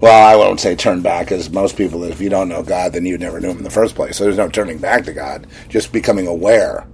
[0.00, 3.04] Well, I won't say turn back, as most people, if you don't know God, then
[3.04, 4.16] you never knew Him in the first place.
[4.16, 6.86] So there's no turning back to God, just becoming aware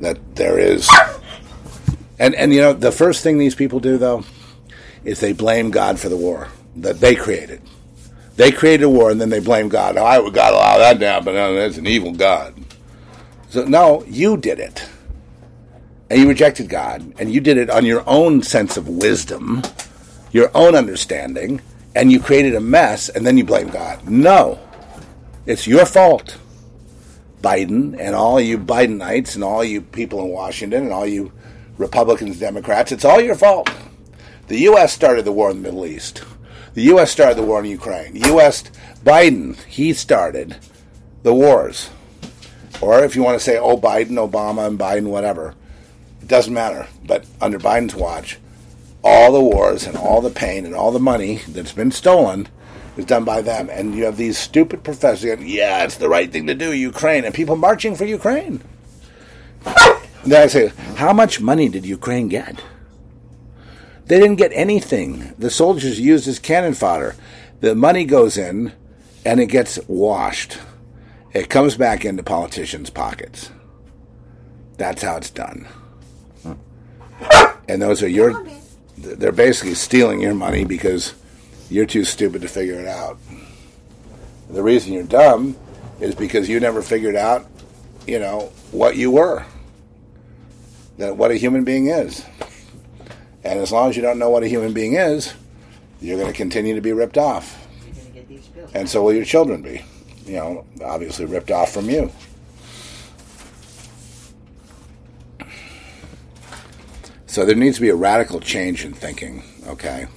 [0.00, 0.90] that there is.
[2.18, 4.24] And and you know the first thing these people do though
[5.04, 7.62] is they blame God for the war that they created.
[8.36, 9.96] They created a war and then they blame God.
[9.96, 11.36] Oh, I would God allow that to happen?
[11.36, 12.54] Oh, that's an evil God.
[13.48, 14.86] So no, you did it,
[16.08, 19.62] and you rejected God, and you did it on your own sense of wisdom
[20.32, 21.60] your own understanding
[21.94, 24.08] and you created a mess and then you blame God.
[24.08, 24.58] No.
[25.46, 26.38] It's your fault.
[27.42, 31.32] Biden and all you Bidenites and all you people in Washington and all you
[31.78, 33.70] Republicans, Democrats, it's all your fault.
[34.48, 34.92] The U.S.
[34.92, 36.22] started the war in the Middle East.
[36.74, 37.10] The U.S.
[37.10, 38.12] started the war in Ukraine.
[38.14, 38.64] The U.S.
[39.02, 40.56] Biden, he started
[41.22, 41.90] the wars.
[42.80, 45.54] Or if you want to say, oh, Biden, Obama, and Biden, whatever,
[46.20, 46.86] it doesn't matter.
[47.04, 48.38] But under Biden's watch,
[49.02, 52.48] all the wars and all the pain and all the money that's been stolen
[52.96, 53.68] is done by them.
[53.70, 57.24] And you have these stupid professors going, yeah, it's the right thing to do, Ukraine,
[57.24, 58.62] and people marching for Ukraine.
[60.24, 62.62] Then I say, how much money did Ukraine get?
[64.06, 65.34] They didn't get anything.
[65.38, 67.14] The soldiers used as cannon fodder.
[67.60, 68.72] The money goes in
[69.24, 70.58] and it gets washed.
[71.32, 73.50] It comes back into politicians' pockets.
[74.76, 75.68] That's how it's done.
[77.68, 78.44] And those are your
[79.00, 81.14] they're basically stealing your money because
[81.68, 83.18] you're too stupid to figure it out.
[84.50, 85.56] The reason you're dumb
[86.00, 87.46] is because you never figured out,
[88.06, 89.44] you know, what you were.
[90.98, 92.24] That what a human being is.
[93.44, 95.32] And as long as you don't know what a human being is,
[96.00, 97.66] you're going to continue to be ripped off.
[97.84, 98.70] You're gonna get these bills.
[98.74, 99.82] And so will your children be.
[100.26, 102.12] You know, obviously ripped off from you.
[107.30, 110.08] So there needs to be a radical change in thinking, okay?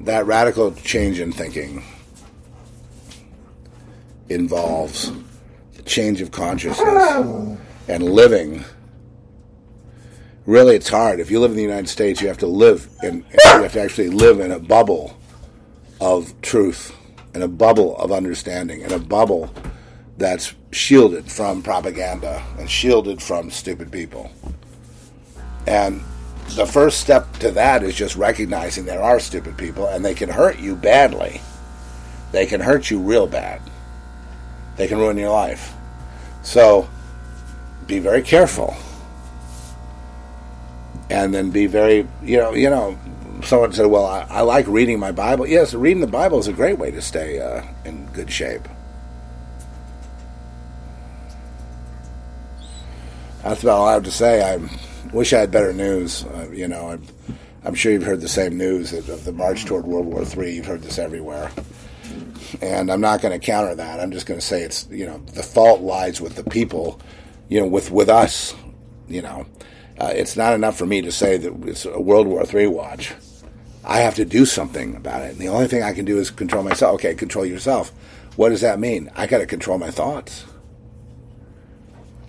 [0.00, 1.84] That radical change in thinking
[4.28, 5.12] involves
[5.74, 7.56] the change of consciousness
[7.86, 8.64] and living.
[10.46, 11.20] Really, it's hard.
[11.20, 13.80] If you live in the United States, you have to live in, you have to
[13.80, 15.16] actually live in a bubble
[16.00, 16.92] of truth,
[17.36, 19.54] in a bubble of understanding, in a bubble
[20.16, 24.32] that's shielded from propaganda and shielded from stupid people.
[25.68, 26.02] And
[26.56, 30.30] the first step to that is just recognizing there are stupid people and they can
[30.30, 31.42] hurt you badly.
[32.32, 33.60] They can hurt you real bad.
[34.76, 35.74] They can ruin your life.
[36.42, 36.88] So
[37.86, 38.76] be very careful.
[41.10, 42.98] And then be very, you know, you know,
[43.42, 46.52] someone said, "Well, I, I like reading my Bible." Yes, reading the Bible is a
[46.52, 48.68] great way to stay uh, in good shape.
[53.42, 54.42] That's about all I have to say.
[54.42, 54.58] I
[55.12, 56.24] wish I had better news.
[56.24, 57.02] Uh, you know, I'm,
[57.64, 60.54] I'm sure you've heard the same news of the march toward World War III.
[60.54, 61.50] You've heard this everywhere,
[62.62, 64.00] and I'm not going to counter that.
[64.00, 67.00] I'm just going to say it's you know the fault lies with the people,
[67.48, 68.54] you know, with with us.
[69.08, 69.46] You know,
[70.00, 73.14] uh, it's not enough for me to say that it's a World War III watch.
[73.84, 75.30] I have to do something about it.
[75.30, 76.96] And the only thing I can do is control myself.
[76.96, 77.90] Okay, control yourself.
[78.36, 79.10] What does that mean?
[79.16, 80.44] I got to control my thoughts.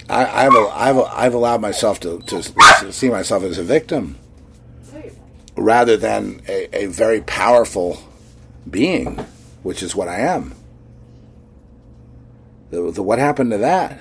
[0.09, 4.17] I, I've, I've, I've allowed myself to, to see myself as a victim
[5.55, 8.01] rather than a, a very powerful
[8.69, 9.17] being,
[9.61, 10.55] which is what I am.
[12.71, 13.99] The, the, what happened to that?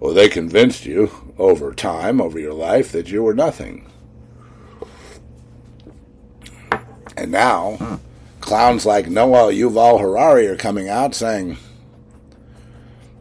[0.00, 3.90] Well, they convinced you over time, over your life, that you were nothing.
[7.16, 8.00] And now,
[8.40, 11.56] clowns like Noah Yuval Harari are coming out saying,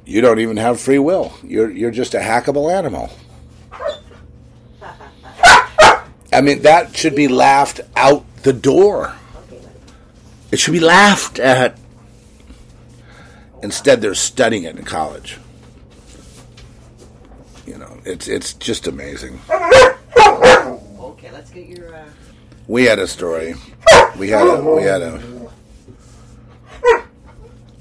[0.08, 1.34] you don't even have free will.
[1.44, 3.12] You're, you're just a hackable animal.
[6.34, 9.14] I mean, that should be laughed out the door.
[10.52, 11.78] It should be laughed at.
[13.62, 15.38] Instead, they're studying it in college.
[17.66, 19.40] You know, it's it's just amazing.
[19.50, 21.94] Okay, let's get your.
[21.94, 22.06] Uh,
[22.68, 23.56] We had a story.
[24.18, 25.22] We had a we had a.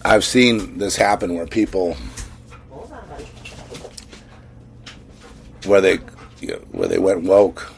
[0.05, 1.97] I've seen this happen where people
[2.71, 3.27] hold on, buddy.
[5.67, 5.99] Where they
[6.41, 7.73] you know, where they went woke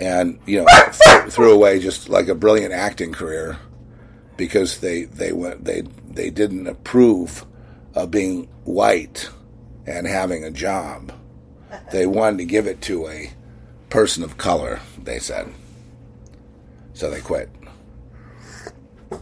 [0.00, 3.58] and you know th- threw away just like a brilliant acting career
[4.36, 7.44] because they they went they they didn't approve
[7.94, 9.28] of being white
[9.86, 11.12] and having a job.
[11.92, 13.32] They wanted to give it to a
[13.90, 14.80] person of color.
[15.02, 15.52] They said,
[16.94, 17.48] so they quit.
[19.10, 19.16] Uh,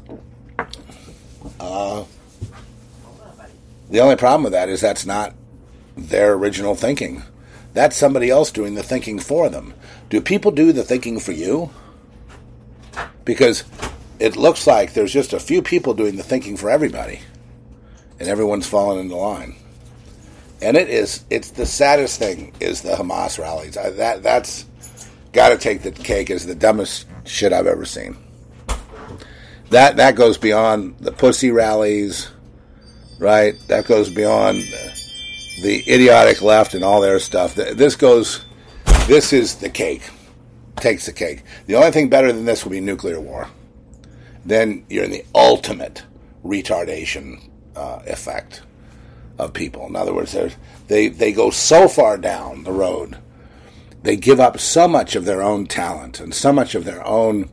[1.61, 2.07] Hold
[3.21, 3.53] on, buddy.
[3.91, 5.35] the only problem with that is that's not
[5.97, 7.23] their original thinking.
[7.73, 9.75] That's somebody else doing the thinking for them.
[10.09, 11.71] Do people do the thinking for you?
[13.25, 13.65] Because
[14.19, 17.21] it looks like there's just a few people doing the thinking for everybody,
[18.19, 19.57] and everyone's falling into line.
[20.63, 23.77] And it is it's the saddest thing is the Hamas rallies.
[23.77, 24.65] I, that that's
[25.33, 28.17] got to take the cake as the dumbest shit I've ever seen.
[29.71, 32.31] That that goes beyond the pussy rallies,
[33.19, 33.55] right?
[33.69, 34.63] That goes beyond
[35.65, 37.55] idiotic left and all their stuff.
[37.55, 38.45] This goes.
[39.07, 40.03] This is the cake.
[40.77, 41.43] Takes the cake.
[41.67, 43.49] The only thing better than this would be nuclear war.
[44.45, 46.05] Then you're in the ultimate
[46.45, 48.63] retardation uh, effect
[49.39, 49.87] of people.
[49.87, 50.37] In other words,
[50.89, 53.19] they they go so far down the road,
[54.03, 57.51] they give up so much of their own talent and so much of their own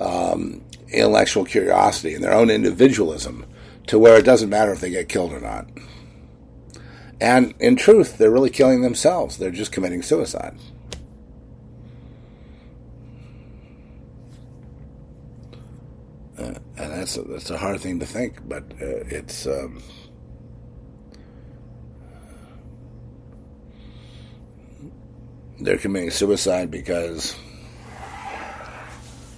[0.00, 3.46] um, intellectual curiosity and their own individualism
[3.86, 5.66] to where it doesn't matter if they get killed or not.
[7.20, 9.38] And in truth, they're really killing themselves.
[9.38, 10.56] They're just committing suicide.
[16.38, 19.82] Uh, and that's a, that's a hard thing to think, but uh, it's um,
[25.60, 27.34] they're committing suicide because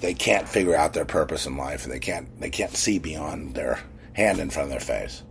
[0.00, 3.54] they can't figure out their purpose in life, and they can't they can't see beyond
[3.54, 3.78] their
[4.14, 5.22] hand in front of their face.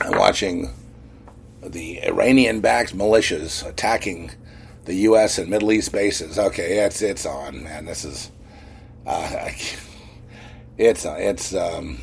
[0.00, 0.70] I'm watching
[1.62, 4.30] the Iranian-backed militias attacking
[4.84, 5.38] the U.S.
[5.38, 6.38] and Middle East bases.
[6.38, 7.84] Okay, it's it's on, man.
[7.84, 8.30] This is
[9.06, 9.50] uh,
[10.78, 11.98] it's it's um,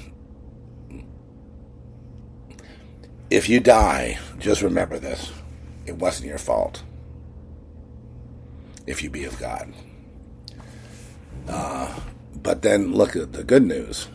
[3.29, 5.31] if you die, just remember this:
[5.85, 6.83] it wasn't your fault.
[8.85, 9.73] If you be of God.
[11.47, 11.99] Uh,
[12.35, 14.07] but then look at the good news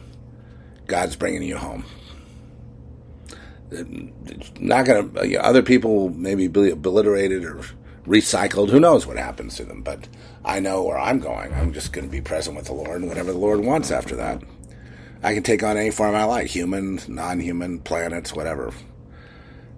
[0.87, 1.85] God's bringing you home.
[3.71, 7.65] Not going to, other people maybe be obliterated or
[8.07, 8.71] recycled.
[8.71, 9.83] Who knows what happens to them?
[9.83, 10.09] But
[10.45, 11.53] I know where I'm going.
[11.55, 14.17] I'm just going to be present with the Lord and whatever the Lord wants after
[14.17, 14.43] that.
[15.23, 18.73] I can take on any form I like human, non human, planets, whatever.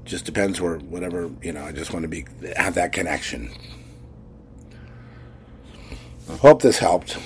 [0.04, 2.24] Just depends where, whatever, you know, I just want to be,
[2.56, 3.50] have that connection.
[6.40, 7.18] Hope this helped.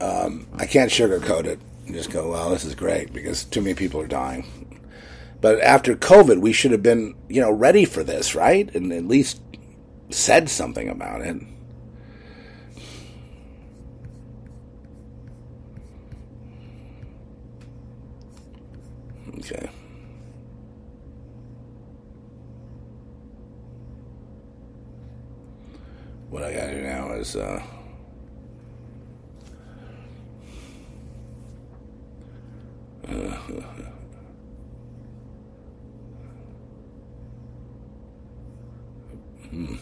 [0.00, 3.74] Um, I can't sugarcoat it and just go, well, this is great because too many
[3.74, 4.65] people are dying.
[5.40, 8.72] But after COVID, we should have been, you know, ready for this, right?
[8.74, 9.40] And at least
[10.10, 11.36] said something about it.
[19.38, 19.68] Okay.
[26.30, 27.62] What I gotta do now is, uh,
[33.08, 33.75] uh,
[39.56, 39.76] hmm.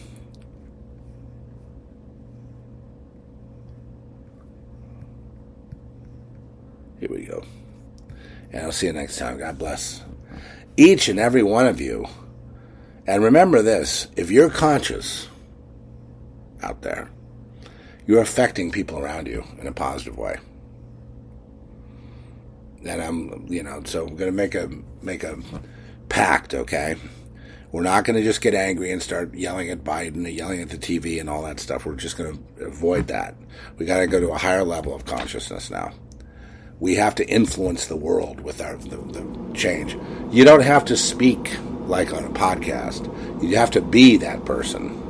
[7.00, 7.44] Here we go.
[8.52, 9.38] And I'll see you next time.
[9.38, 10.02] God bless.
[10.76, 12.06] Each and every one of you.
[13.06, 15.28] And remember this if you're conscious
[16.62, 17.10] out there,
[18.06, 20.38] you're affecting people around you in a positive way.
[22.86, 24.70] And I'm, you know, so we're going to make a
[25.02, 25.36] make a
[26.08, 26.96] pact, okay?
[27.74, 30.70] We're not going to just get angry and start yelling at Biden and yelling at
[30.70, 31.84] the TV and all that stuff.
[31.84, 33.34] We're just going to avoid that.
[33.78, 35.92] We got to go to a higher level of consciousness now
[36.80, 39.96] we have to influence the world with our the, the, change.
[40.30, 41.56] You don't have to speak
[41.86, 43.04] like on a podcast.
[43.42, 45.00] You have to be that person.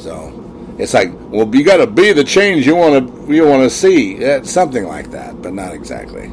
[0.00, 3.62] So it's like, well, you got to be the change you want to you want
[3.62, 4.16] to see.
[4.16, 6.30] It's something like that, but not exactly.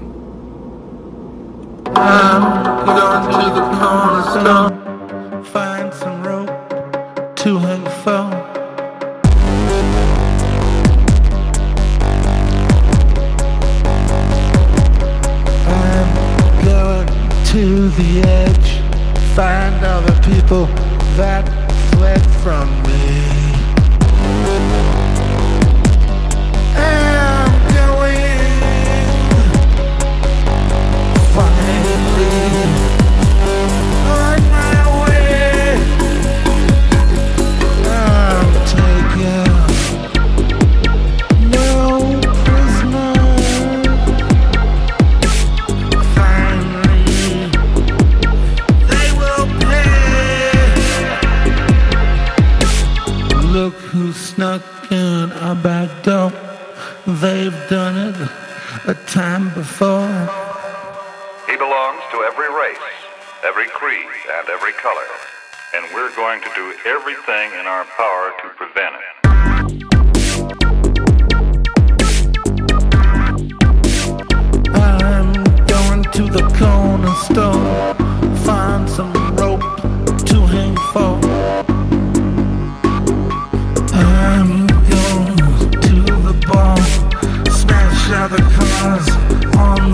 [5.43, 6.47] Find some rope
[7.35, 7.87] to hang.
[15.67, 17.07] I'm going
[17.45, 18.81] to the edge,
[19.35, 20.65] find other people
[21.17, 21.45] that
[21.91, 23.56] fled from me.
[54.39, 56.31] In our back door.
[57.07, 58.15] They've done it
[58.85, 60.07] a time before.
[61.47, 62.77] He belongs to every race,
[63.43, 64.05] every creed,
[64.37, 65.07] and every color.
[65.75, 69.07] And we're going to do everything in our power to prevent it.
[74.75, 75.33] I'm
[75.65, 77.95] going to the corner store,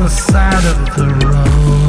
[0.04, 1.83] the side of the road.